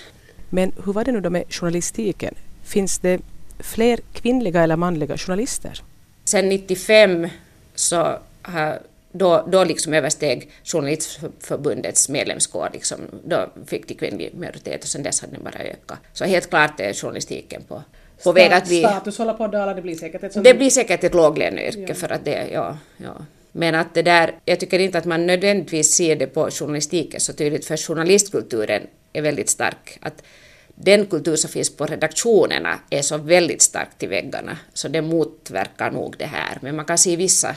Men 0.49 0.73
hur 0.85 0.93
var 0.93 1.03
det 1.03 1.11
nu 1.11 1.21
då 1.21 1.29
med 1.29 1.43
journalistiken? 1.49 2.35
Finns 2.63 2.99
det 2.99 3.19
fler 3.59 3.99
kvinnliga 4.13 4.63
eller 4.63 4.75
manliga 4.75 5.17
journalister? 5.17 5.81
Sen 6.25 6.49
95 6.49 7.27
så 7.75 8.19
har 8.41 8.79
då, 9.17 9.45
då 9.47 9.63
liksom 9.63 9.93
översteg 9.93 10.51
Journalistförbundets 10.63 12.09
medlemskår, 12.09 12.69
liksom, 12.73 12.97
då 13.23 13.49
fick 13.67 13.87
de 13.87 13.93
kvinnlig 13.93 14.33
majoritet 14.35 14.83
och 14.83 14.89
sen 14.89 15.03
dess 15.03 15.21
har 15.21 15.27
den 15.27 15.43
bara 15.43 15.59
ökat. 15.59 15.99
Så 16.13 16.25
helt 16.25 16.49
klart 16.49 16.79
är 16.79 16.93
journalistiken 16.93 17.63
på 17.67 17.83
på 18.23 18.31
väg 18.31 18.53
att 18.53 18.67
bli... 18.67 18.79
Status 18.79 19.17
håller 19.17 19.33
på 19.33 19.43
att 19.43 19.51
dala, 19.51 19.73
det 19.73 19.81
blir 19.81 19.95
säkert 19.95 20.23
ett. 20.23 20.43
Det 20.43 20.53
blir 20.53 20.69
säkert 20.69 21.03
ett 21.03 21.13
låglöneyrke 21.13 21.93
för 21.93 22.11
att 22.11 22.25
det, 22.25 22.49
ja, 22.53 22.77
ja. 22.97 23.25
Men 23.51 23.75
att 23.75 23.93
det 23.93 24.01
där, 24.01 24.35
jag 24.45 24.59
tycker 24.59 24.79
inte 24.79 24.97
att 24.97 25.05
man 25.05 25.27
nödvändigtvis 25.27 25.91
ser 25.91 26.15
det 26.15 26.27
på 26.27 26.49
journalistiken 26.51 27.19
så 27.19 27.33
tydligt, 27.33 27.65
för 27.65 27.77
journalistkulturen 27.77 28.81
är 29.13 29.21
väldigt 29.21 29.49
stark. 29.49 29.97
Att 30.01 30.23
den 30.75 31.05
kultur 31.05 31.35
som 31.35 31.49
finns 31.49 31.77
på 31.77 31.85
redaktionerna 31.85 32.79
är 32.89 33.01
så 33.01 33.17
väldigt 33.17 33.61
starkt 33.61 34.03
i 34.03 34.07
väggarna, 34.07 34.57
så 34.73 34.87
det 34.87 35.01
motverkar 35.01 35.91
nog 35.91 36.15
det 36.17 36.25
här. 36.25 36.57
Men 36.61 36.75
man 36.75 36.85
kan 36.85 36.97
se 36.97 37.15
vissa, 37.15 37.55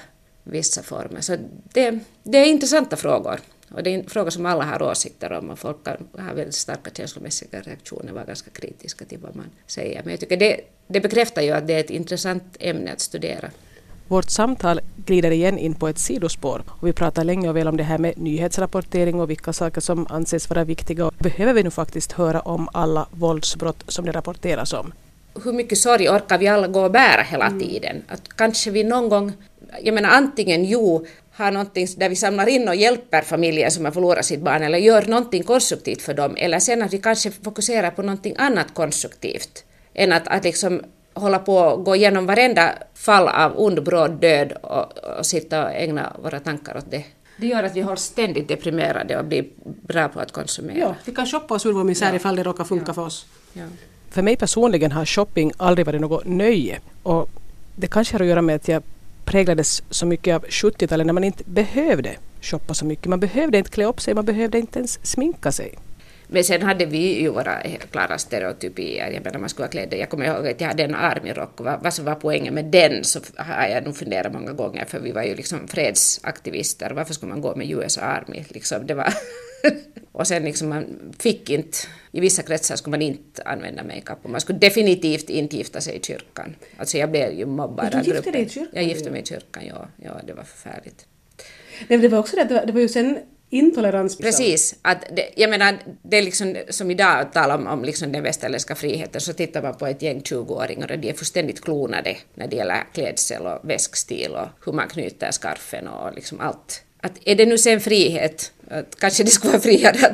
vissa 0.51 0.83
former. 0.83 1.21
Så 1.21 1.37
det, 1.73 1.99
det 2.23 2.39
är 2.39 2.47
intressanta 2.47 2.97
frågor. 2.97 3.41
Och 3.71 3.83
det 3.83 3.95
är 3.95 4.03
frågor 4.03 4.31
som 4.31 4.47
alla 4.47 4.65
har 4.65 4.83
åsikter 4.83 5.33
om 5.33 5.51
och 5.51 5.59
folk 5.59 5.85
kan 5.85 5.97
väldigt 6.35 6.55
starka 6.55 6.91
känslomässiga 6.91 7.61
reaktioner, 7.61 8.13
vara 8.13 8.25
ganska 8.25 8.51
kritiska 8.51 9.05
till 9.05 9.19
vad 9.19 9.37
man 9.37 9.47
säger. 9.67 10.03
Men 10.03 10.11
jag 10.11 10.21
tycker 10.21 10.37
det, 10.37 10.61
det 10.87 11.01
bekräftar 11.01 11.43
ju 11.43 11.51
att 11.51 11.67
det 11.67 11.75
är 11.75 11.81
ett 11.81 11.91
intressant 11.91 12.57
ämne 12.61 12.93
att 12.93 13.01
studera. 13.01 13.51
Vårt 14.09 14.31
samtal 14.31 14.81
glider 14.97 15.31
igen 15.31 15.59
in 15.59 15.75
på 15.75 15.89
ett 15.89 15.99
sidospår 15.99 16.63
och 16.69 16.89
vi 16.89 16.93
pratar 16.93 17.25
länge 17.25 17.49
och 17.49 17.57
väl 17.57 17.69
om 17.69 17.77
det 17.77 17.83
här 17.83 17.99
med 17.99 18.19
nyhetsrapportering 18.19 19.21
och 19.21 19.31
vilka 19.31 19.53
saker 19.53 19.81
som 19.81 20.07
anses 20.11 20.51
vara 20.51 20.65
viktiga. 20.65 21.11
Behöver 21.19 21.53
vi 21.53 21.63
nu 21.63 21.71
faktiskt 21.71 22.13
höra 22.13 22.41
om 22.41 22.69
alla 22.73 23.09
våldsbrott 23.11 23.85
som 23.89 24.05
det 24.07 24.13
rapporteras 24.13 24.73
om? 24.73 24.93
Hur 25.45 25.53
mycket 25.53 25.79
sorg 25.79 26.09
orkar 26.09 26.39
vi 26.39 26.49
alla 26.49 26.67
gå 26.67 26.81
och 26.81 26.91
bära 26.91 27.23
hela 27.23 27.47
mm. 27.47 27.61
tiden? 27.61 28.03
Att 28.09 28.37
kanske 28.37 28.71
vi 28.71 28.85
någon 28.85 29.09
gång, 29.09 29.33
jag 29.83 29.95
menar 29.95 30.11
antingen 30.11 30.65
jo, 30.65 31.07
har 31.33 31.51
någonting 31.51 31.87
där 31.97 32.09
vi 32.09 32.17
samlar 32.17 32.47
in 32.49 32.69
och 32.69 32.75
hjälper 32.75 33.23
familjer 33.23 33.71
som 33.71 33.85
har 33.85 33.93
förlorat 33.93 34.25
sitt 34.25 34.41
barn 34.41 34.63
eller 34.63 34.79
gör 34.79 35.03
någonting 35.03 35.43
konstruktivt 35.43 36.03
för 36.03 36.15
dem 36.15 36.37
eller 36.37 36.59
sen 36.59 36.83
att 36.83 36.93
vi 36.93 36.99
kanske 36.99 37.31
fokuserar 37.31 37.91
på 37.91 38.03
någonting 38.03 38.35
annat 38.39 38.75
konstruktivt 38.75 39.65
än 39.95 40.13
att, 40.13 40.29
att 40.29 40.45
liksom 40.45 40.83
hålla 41.15 41.39
på 41.39 41.57
och 41.57 41.85
gå 41.85 41.97
igenom 41.97 42.27
varenda 42.27 42.73
fall 42.95 43.29
av 43.29 43.53
ond 43.57 43.83
bråd 43.83 44.11
död 44.21 44.53
och, 44.53 44.99
och 45.19 45.27
sitta 45.27 45.65
och 45.65 45.71
ägna 45.73 46.17
våra 46.23 46.41
tankar 46.41 46.77
åt 46.77 46.91
det. 46.91 47.05
Det 47.41 47.47
gör 47.47 47.63
att 47.63 47.77
vi 47.77 47.81
hålls 47.81 48.03
ständigt 48.03 48.49
deprimerade 48.49 49.19
och 49.19 49.25
blir 49.25 49.45
bra 49.65 50.09
på 50.09 50.21
att 50.21 50.33
konsumera. 50.33 50.79
Ja, 50.79 50.95
vi 51.05 51.15
kan 51.15 51.27
shoppa 51.27 51.55
oss 51.55 51.67
ur 51.67 51.73
vår 51.73 51.85
misär 51.85 52.09
ja. 52.09 52.17
ifall 52.17 52.37
det 52.37 52.43
råkar 52.43 52.65
funka 52.65 52.85
ja. 52.87 52.95
för 52.95 53.03
oss. 53.03 53.27
Ja. 53.53 53.65
För 54.11 54.23
mig 54.23 54.37
personligen 54.37 54.93
har 54.93 55.05
shopping 55.05 55.53
aldrig 55.57 55.87
varit 55.87 56.01
något 56.01 56.27
nöje. 56.27 56.81
Och 57.03 57.29
det 57.77 57.87
kanske 57.87 58.15
har 58.15 58.21
att 58.21 58.27
göra 58.27 58.43
med 58.43 58.57
att 58.57 58.69
jag 58.69 58.83
präglades 59.25 59.83
så 59.91 60.07
mycket 60.07 60.35
av 60.35 60.45
70-talet 60.45 61.07
när 61.07 61.15
man 61.15 61.25
inte 61.25 61.45
behövde 61.47 62.17
shoppa 62.41 62.75
så 62.75 62.85
mycket. 62.85 63.07
Man 63.07 63.21
behövde 63.21 63.59
inte 63.59 63.71
klä 63.71 63.85
upp 63.85 64.01
sig, 64.01 64.15
man 64.15 64.25
behövde 64.25 64.59
inte 64.59 64.79
ens 64.79 64.99
sminka 65.03 65.53
sig. 65.53 65.75
Men 66.31 66.45
sen 66.45 66.63
hade 66.63 66.87
vi 66.87 67.21
ju 67.21 67.29
våra 67.29 67.63
klara 67.91 68.19
stereotypier. 68.19 69.11
Jag 69.11 69.25
menar 69.25 69.39
man 69.39 69.49
skulle 69.49 69.67
ha 69.67 69.71
kläder. 69.71 69.97
Jag 69.97 70.11
kommer 70.11 70.27
ihåg 70.27 70.47
att 70.49 70.61
jag 70.61 70.69
hade 70.69 70.85
en 70.85 70.95
armyrock. 70.95 71.53
Vad, 71.57 71.83
vad 71.83 71.95
som 71.95 72.05
var 72.05 72.15
poängen 72.15 72.55
med 72.55 72.65
den 72.65 73.05
så 73.05 73.21
har 73.37 73.67
jag 73.67 73.85
nog 73.85 73.97
funderat 73.97 74.33
många 74.33 74.53
gånger 74.53 74.85
för 74.85 75.01
vi 75.01 75.13
var 75.13 75.23
ju 75.23 75.35
liksom 75.35 75.69
fredsaktivister. 75.69 76.91
Varför 76.91 77.15
skulle 77.15 77.31
man 77.31 77.41
gå 77.41 77.57
med 77.57 77.71
US 77.71 77.99
Army? 77.99 78.45
Liksom, 78.49 78.87
det 78.87 78.95
var 78.95 79.05
och 80.13 80.27
sen 80.27 80.43
liksom 80.45 80.69
man 80.69 81.13
fick 81.19 81.51
inte, 81.51 81.79
i 82.13 82.21
vissa 82.21 82.43
kretsar 82.43 82.77
skulle 82.77 82.91
man 82.91 83.03
inte 83.03 83.43
använda 83.43 83.85
makeup 83.85 84.19
och 84.23 84.31
man 84.31 84.41
skulle 84.41 84.59
definitivt 84.59 85.31
inte 85.31 85.57
gifta 85.57 85.81
sig 85.81 85.97
i 85.97 86.01
kyrkan. 86.03 86.55
Alltså 86.77 86.99
jag 86.99 87.11
blev 87.11 87.33
ju 87.33 87.47
mobbad 87.47 87.95
av 87.95 88.05
gruppen. 88.05 88.05
Du 88.05 88.15
gifte 88.15 88.31
dig 88.31 88.43
i 88.43 88.49
kyrkan? 88.49 88.73
Jag 88.73 88.85
gifte 88.85 89.11
mig 89.11 89.23
i 89.23 89.27
kyrkan, 89.27 89.63
ja. 89.67 89.89
ja 89.97 90.21
det 90.27 90.33
var 90.33 90.45
förfärligt. 90.45 91.07
Nej, 91.89 91.99
det 91.99 92.09
var 92.09 92.19
också 92.19 92.37
det, 92.37 92.45
det 92.45 92.55
var, 92.55 92.67
det 92.67 92.73
var 92.73 92.81
ju 92.81 92.89
sen 92.89 93.19
intolerans. 93.51 94.19
Precis. 94.19 94.75
Att 94.83 95.05
det, 95.17 95.31
jag 95.37 95.51
menar, 95.51 95.79
det 96.03 96.17
är 96.17 96.23
liksom 96.23 96.57
som 96.69 96.91
idag 96.91 97.33
talar 97.33 97.55
om, 97.55 97.67
om 97.67 97.85
liksom 97.85 98.13
den 98.13 98.23
västerländska 98.23 98.75
friheten 98.75 99.21
så 99.21 99.33
tittar 99.33 99.63
man 99.63 99.75
på 99.75 99.87
ett 99.87 100.03
gäng 100.03 100.21
20-åringar 100.21 100.93
och 100.93 100.99
de 100.99 101.09
är 101.09 101.15
fullständigt 101.15 101.65
klonade 101.65 102.17
när 102.35 102.47
det 102.47 102.57
gäller 102.57 102.85
klädsel 102.95 103.47
och 103.47 103.71
väskstil 103.71 104.31
och 104.31 104.49
hur 104.67 104.73
man 104.73 104.89
knyter 104.89 105.31
skarfen 105.31 105.89
och 105.89 106.15
liksom 106.15 106.41
allt. 106.41 106.83
Att 107.01 107.13
är 107.25 107.35
det 107.35 107.47
nu 107.47 107.59
sen 107.59 107.81
frihet, 107.81 108.53
kanske 108.99 109.25
det 109.25 109.31
skulle 109.31 109.53
vara 109.53 109.63
friare 109.63 110.07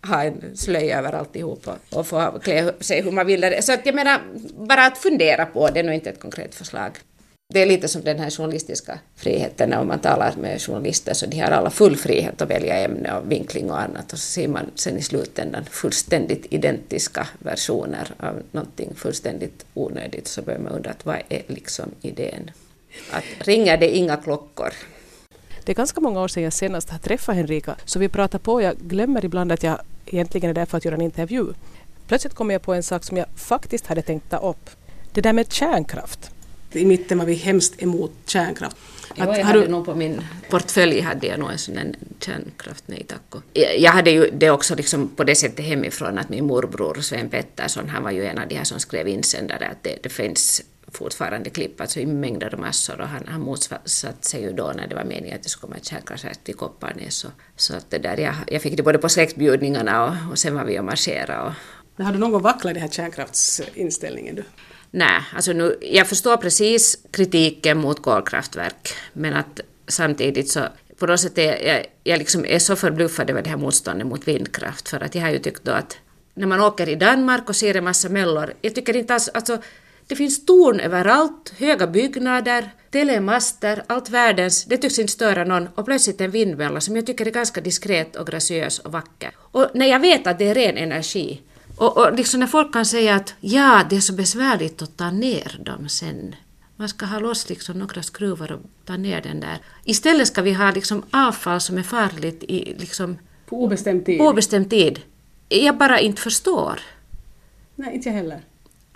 att 0.00 0.08
ha 0.08 0.22
en 0.22 0.56
slöja 0.56 0.98
över 0.98 1.12
alltihop 1.12 1.68
och, 1.68 1.98
och 1.98 2.06
få 2.06 2.38
klä 2.42 2.72
sig 2.80 3.02
hur 3.02 3.10
man 3.10 3.26
vill. 3.26 3.56
Så 3.62 3.72
att 3.72 3.86
jag 3.86 3.94
menar, 3.94 4.20
bara 4.56 4.86
att 4.86 4.98
fundera 4.98 5.46
på 5.46 5.68
det 5.70 5.80
är 5.80 5.84
nog 5.84 5.94
inte 5.94 6.10
ett 6.10 6.20
konkret 6.20 6.54
förslag. 6.54 6.90
Det 7.48 7.62
är 7.62 7.66
lite 7.66 7.88
som 7.88 8.02
den 8.02 8.18
här 8.18 8.30
journalistiska 8.30 8.98
friheten, 9.16 9.72
Om 9.72 9.88
man 9.88 9.98
talar 9.98 10.34
med 10.36 10.62
journalister 10.62 11.14
så 11.14 11.26
de 11.26 11.38
har 11.38 11.50
alla 11.50 11.70
full 11.70 11.96
frihet 11.96 12.42
att 12.42 12.50
välja 12.50 12.76
ämne 12.76 13.12
och 13.12 13.30
vinkling 13.32 13.70
och 13.70 13.80
annat 13.80 14.12
och 14.12 14.18
så 14.18 14.26
ser 14.26 14.48
man 14.48 14.70
sen 14.74 14.98
i 14.98 15.02
slutändan 15.02 15.64
fullständigt 15.64 16.46
identiska 16.50 17.28
versioner 17.38 18.14
av 18.20 18.42
någonting 18.52 18.94
fullständigt 18.94 19.66
onödigt 19.74 20.28
så 20.28 20.42
börjar 20.42 20.60
man 20.60 20.72
undra 20.72 20.90
att 20.90 21.06
vad 21.06 21.16
är 21.28 21.42
liksom 21.46 21.90
idén? 22.02 22.50
Att 23.10 23.24
ringer 23.46 23.76
det 23.76 23.96
inga 23.96 24.16
klockor? 24.16 24.72
Det 25.66 25.72
är 25.72 25.74
ganska 25.74 26.00
många 26.00 26.20
år 26.20 26.28
sedan 26.28 26.42
jag 26.42 26.52
senast 26.52 26.90
har 26.90 26.98
träffat 26.98 27.34
Henrika 27.34 27.76
så 27.84 27.98
vi 27.98 28.08
pratar 28.08 28.38
på. 28.38 28.62
Jag 28.62 28.76
glömmer 28.76 29.24
ibland 29.24 29.52
att 29.52 29.62
jag 29.62 29.80
egentligen 30.06 30.50
är 30.50 30.54
där 30.54 30.66
för 30.66 30.78
att 30.78 30.84
göra 30.84 30.94
en 30.94 31.00
intervju. 31.00 31.46
Plötsligt 32.08 32.34
kommer 32.34 32.54
jag 32.54 32.62
på 32.62 32.74
en 32.74 32.82
sak 32.82 33.04
som 33.04 33.16
jag 33.16 33.26
faktiskt 33.36 33.86
hade 33.86 34.02
tänkt 34.02 34.30
ta 34.30 34.36
upp. 34.36 34.70
Det 35.12 35.20
där 35.20 35.32
med 35.32 35.52
kärnkraft 35.52 36.30
i 36.72 36.84
mitten 36.84 37.18
var 37.18 37.26
vi 37.26 37.34
hemskt 37.34 37.82
emot 37.82 38.12
kärnkraft. 38.26 38.76
Jo, 39.14 39.24
jag 39.24 39.44
hade 39.44 39.60
du... 39.60 39.68
nog 39.68 39.84
på 39.84 39.94
min 39.94 40.20
portfölj 40.50 41.00
hade 41.00 41.26
jag 41.26 41.38
nog 41.38 41.50
en 41.50 41.58
sån 41.58 41.94
kärnkraft, 42.20 42.84
nej 42.86 43.06
tack. 43.08 43.42
Jag 43.78 43.92
hade 43.92 44.10
ju 44.10 44.30
det 44.30 44.50
också 44.50 44.74
liksom 44.74 45.08
på 45.08 45.24
det 45.24 45.34
sättet 45.34 45.64
hemifrån 45.64 46.18
att 46.18 46.28
min 46.28 46.46
morbror 46.46 47.00
Sven 47.00 47.28
Pettersson, 47.28 47.88
han 47.88 48.02
var 48.02 48.10
ju 48.10 48.26
en 48.26 48.38
av 48.38 48.48
de 48.48 48.54
här 48.54 48.64
som 48.64 48.80
skrev 48.80 49.08
insändare 49.08 49.68
att 49.68 49.82
det, 49.82 49.98
det 50.02 50.08
finns 50.08 50.62
fortfarande 50.96 51.50
klipp, 51.50 51.80
alltså 51.80 52.00
i 52.00 52.06
mängder 52.06 52.54
och 52.54 52.60
massor 52.60 53.00
och 53.00 53.08
han, 53.08 53.22
han 53.28 53.40
motsatte 53.40 54.28
sig 54.28 54.42
ju 54.42 54.52
då 54.52 54.72
när 54.76 54.86
det 54.86 54.94
var 54.94 55.04
meningen 55.04 55.36
att 55.36 55.42
det 55.42 55.48
skulle 55.48 55.60
komma 55.60 55.76
ett 55.76 55.84
kärnkraftverk 55.84 56.44
till 56.44 56.54
Kopparnäs. 56.54 57.14
Så, 57.14 57.28
så 57.56 57.76
att 57.76 57.90
det 57.90 57.98
där, 57.98 58.16
jag, 58.16 58.34
jag 58.46 58.62
fick 58.62 58.76
det 58.76 58.82
både 58.82 58.98
på 58.98 59.08
släktbjudningarna 59.08 60.04
och, 60.04 60.30
och 60.30 60.38
sen 60.38 60.54
var 60.54 60.64
vi 60.64 60.78
och 60.78 60.84
marscherade. 60.84 61.40
Och... 61.40 62.04
Har 62.04 62.12
du 62.12 62.18
någon 62.18 62.32
gång 62.32 62.42
vacklat 62.42 62.70
i 62.70 62.74
den 62.74 62.82
här 62.82 62.90
kärnkraftsinställningen? 62.90 64.34
Du? 64.34 64.44
Nej, 64.90 65.22
alltså 65.34 65.52
nu, 65.52 65.78
jag 65.80 66.06
förstår 66.06 66.36
precis 66.36 66.98
kritiken 67.10 67.78
mot 67.78 68.02
kolkraftverk, 68.02 68.88
men 69.12 69.34
att 69.34 69.60
samtidigt 69.88 70.50
så 70.50 70.60
på 70.98 71.06
något 71.06 71.20
sätt 71.20 71.38
är 71.38 71.66
jag, 71.66 71.86
jag 72.04 72.18
liksom 72.18 72.44
är 72.44 72.58
så 72.58 72.76
förbluffad 72.76 73.30
över 73.30 73.42
det 73.42 73.50
här 73.50 73.56
motståndet 73.56 74.06
mot 74.06 74.28
vindkraft, 74.28 74.88
för 74.88 75.00
att 75.00 75.14
jag 75.14 75.22
har 75.22 75.30
ju 75.30 75.38
tyckt 75.38 75.64
då 75.64 75.72
att 75.72 75.98
när 76.34 76.46
man 76.46 76.60
åker 76.60 76.88
i 76.88 76.94
Danmark 76.94 77.48
och 77.48 77.56
ser 77.56 77.76
en 77.76 77.84
massa 77.84 78.08
mällor, 78.08 78.52
jag 78.62 78.74
tycker 78.74 78.96
inte 78.96 79.14
alls, 79.14 79.28
alltså 79.28 79.58
det 80.06 80.16
finns 80.16 80.46
torn 80.46 80.80
överallt, 80.80 81.52
höga 81.58 81.86
byggnader, 81.86 82.70
telemaster, 82.90 83.82
allt 83.86 84.10
världens, 84.10 84.64
det 84.64 84.76
tycks 84.76 84.98
inte 84.98 85.12
störa 85.12 85.44
någon 85.44 85.68
och 85.74 85.84
plötsligt 85.84 86.20
en 86.20 86.30
vindmälla 86.30 86.80
som 86.80 86.96
jag 86.96 87.06
tycker 87.06 87.26
är 87.26 87.30
ganska 87.30 87.60
diskret 87.60 88.16
och 88.16 88.26
graciös 88.26 88.78
och 88.78 88.92
vacker. 88.92 89.30
Och 89.38 89.70
när 89.74 89.86
jag 89.86 90.00
vet 90.00 90.26
att 90.26 90.38
det 90.38 90.48
är 90.48 90.54
ren 90.54 90.76
energi, 90.76 91.42
och, 91.76 91.96
och 91.96 92.14
liksom 92.14 92.40
när 92.40 92.46
folk 92.46 92.72
kan 92.72 92.86
säga 92.86 93.14
att 93.14 93.34
ja, 93.40 93.82
det 93.90 93.96
är 93.96 94.00
så 94.00 94.12
besvärligt 94.12 94.82
att 94.82 94.96
ta 94.96 95.10
ner 95.10 95.60
dem 95.64 95.88
sen. 95.88 96.34
Man 96.76 96.88
ska 96.88 97.06
ha 97.06 97.18
loss 97.18 97.48
liksom 97.48 97.78
några 97.78 98.02
skruvar 98.02 98.52
och 98.52 98.60
ta 98.84 98.96
ner 98.96 99.20
den 99.20 99.40
där. 99.40 99.58
Istället 99.84 100.26
ska 100.26 100.42
vi 100.42 100.52
ha 100.52 100.70
liksom 100.70 101.02
avfall 101.10 101.60
som 101.60 101.78
är 101.78 101.82
farligt 101.82 102.42
i 102.42 102.74
liksom 102.78 103.18
på 103.46 103.62
obestämd 103.62 104.06
tid. 104.06 104.20
obestämd 104.20 104.70
tid. 104.70 105.00
Jag 105.48 105.76
bara 105.76 106.00
inte 106.00 106.22
förstår. 106.22 106.80
Nej, 107.74 107.94
inte 107.94 108.08
jag 108.08 108.16
heller. 108.16 108.40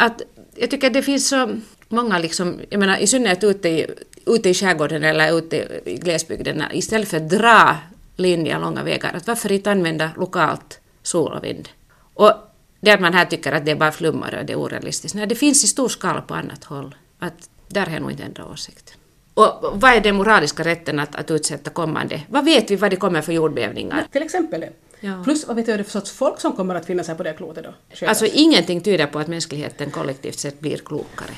Att, 0.00 0.22
jag 0.54 0.70
tycker 0.70 0.86
att 0.86 0.92
det 0.92 1.02
finns 1.02 1.28
så 1.28 1.56
många, 1.88 2.18
liksom, 2.18 2.60
jag 2.70 2.80
menar 2.80 2.98
i 2.98 3.06
synnerhet 3.06 3.44
ute 3.44 3.68
i, 3.68 3.86
ute 4.26 4.48
i 4.48 4.54
skärgården 4.54 5.04
eller 5.04 5.38
ute 5.38 5.80
i 5.84 5.96
glesbygden, 5.96 6.64
istället 6.72 7.08
för 7.08 7.16
att 7.16 7.30
dra 7.30 7.76
linjer 8.16 8.60
långa 8.60 8.82
vägar, 8.82 9.12
att 9.14 9.26
varför 9.26 9.52
inte 9.52 9.70
använda 9.70 10.10
lokalt 10.16 10.80
sol 11.02 11.32
och 11.32 11.44
vind? 11.44 11.68
Och 12.14 12.32
det 12.80 12.90
att 12.90 13.00
man 13.00 13.14
här 13.14 13.24
tycker 13.24 13.52
att 13.52 13.64
det 13.64 13.70
är 13.70 13.76
bara 13.76 13.92
flummar 13.92 14.34
och 14.38 14.44
det 14.44 14.52
är 14.52 14.56
orealistiskt. 14.56 15.14
Nej, 15.14 15.26
det 15.26 15.34
finns 15.34 15.64
i 15.64 15.66
stor 15.66 15.88
skala 15.88 16.20
på 16.20 16.34
annat 16.34 16.64
håll. 16.64 16.94
Att 17.18 17.50
där 17.68 17.86
har 17.86 17.92
jag 17.92 18.02
nog 18.02 18.10
inte 18.10 18.22
ändrat 18.22 18.46
åsikt. 18.52 18.94
Och 19.34 19.80
vad 19.80 19.92
är 19.92 20.00
den 20.00 20.16
moraliska 20.16 20.64
rätten 20.64 20.98
att, 20.98 21.14
att 21.16 21.30
utsätta 21.30 21.70
kommande? 21.70 22.22
Vad 22.28 22.44
vet 22.44 22.70
vi 22.70 22.76
vad 22.76 22.90
det 22.90 22.96
kommer 22.96 23.22
för 23.22 23.32
jordbävningar? 23.32 24.06
Till 24.12 24.22
exempel 24.22 24.60
det. 24.60 24.72
Ja. 25.00 25.22
Plus 25.24 25.46
vad 25.46 25.56
vet 25.56 25.66
du 25.66 25.84
för 25.84 25.90
sorts 25.90 26.10
folk 26.10 26.40
som 26.40 26.52
kommer 26.52 26.74
att 26.74 26.86
finnas 26.86 27.08
här 27.08 27.14
på 27.14 27.22
det 27.22 27.32
klotet 27.32 27.64
då? 27.64 27.74
Själv. 27.94 28.08
Alltså 28.08 28.26
ingenting 28.26 28.80
tyder 28.80 29.06
på 29.06 29.18
att 29.18 29.28
mänskligheten 29.28 29.90
kollektivt 29.90 30.38
sett 30.38 30.60
blir 30.60 30.76
klokare. 30.76 31.34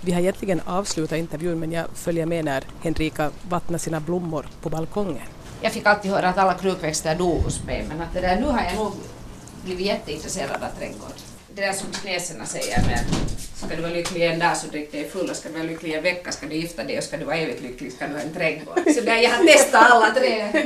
Vi 0.00 0.12
har 0.12 0.20
egentligen 0.20 0.60
avslutat 0.66 1.18
intervjun 1.18 1.58
men 1.58 1.72
jag 1.72 1.86
följer 1.94 2.26
med 2.26 2.44
när 2.44 2.64
Henrika 2.82 3.30
vattnar 3.48 3.78
sina 3.78 4.00
blommor 4.00 4.46
på 4.62 4.68
balkongen. 4.70 5.26
Jag 5.62 5.72
fick 5.72 5.86
alltid 5.86 6.10
höra 6.10 6.28
att 6.28 6.38
alla 6.38 6.54
krukväxter 6.54 7.14
dog 7.14 7.42
hos 7.42 7.64
mig 7.64 7.84
men 7.88 8.00
att 8.00 8.14
det 8.14 8.20
där, 8.20 8.40
nu 8.40 8.46
har 8.46 8.62
jag 8.62 8.74
nog 8.74 8.92
blivit 9.64 9.86
jätteintresserad 9.86 10.62
av 10.62 10.78
trädgård. 10.78 11.12
Det 11.54 11.60
där 11.66 11.72
som 11.72 11.92
kineserna 11.92 12.44
säger 12.44 12.86
med 12.86 13.00
ska 13.54 13.76
du 13.76 13.82
vara 13.82 13.92
lycklig 13.92 14.26
en 14.26 14.38
dag 14.38 14.56
så 14.56 14.66
drick 14.66 14.92
dig 14.92 15.08
full 15.08 15.30
och 15.30 15.36
ska 15.36 15.48
du 15.48 15.54
vara 15.54 15.66
lycklig 15.66 15.94
en 15.94 16.02
vecka 16.02 16.32
ska 16.32 16.46
du 16.46 16.54
gifta 16.54 16.84
dig 16.84 16.98
och 16.98 17.04
ska 17.04 17.16
du 17.16 17.24
vara 17.24 17.36
evigt 17.36 17.62
lycklig 17.62 17.92
ska 17.92 18.06
du 18.06 18.14
ha 18.14 18.20
en 18.20 18.34
trädgård. 18.34 18.78
Så 18.94 19.00
där 19.00 19.16
jag 19.16 19.30
har 19.30 19.44
testat 19.44 19.90
alla 19.90 20.10
tre. 20.10 20.62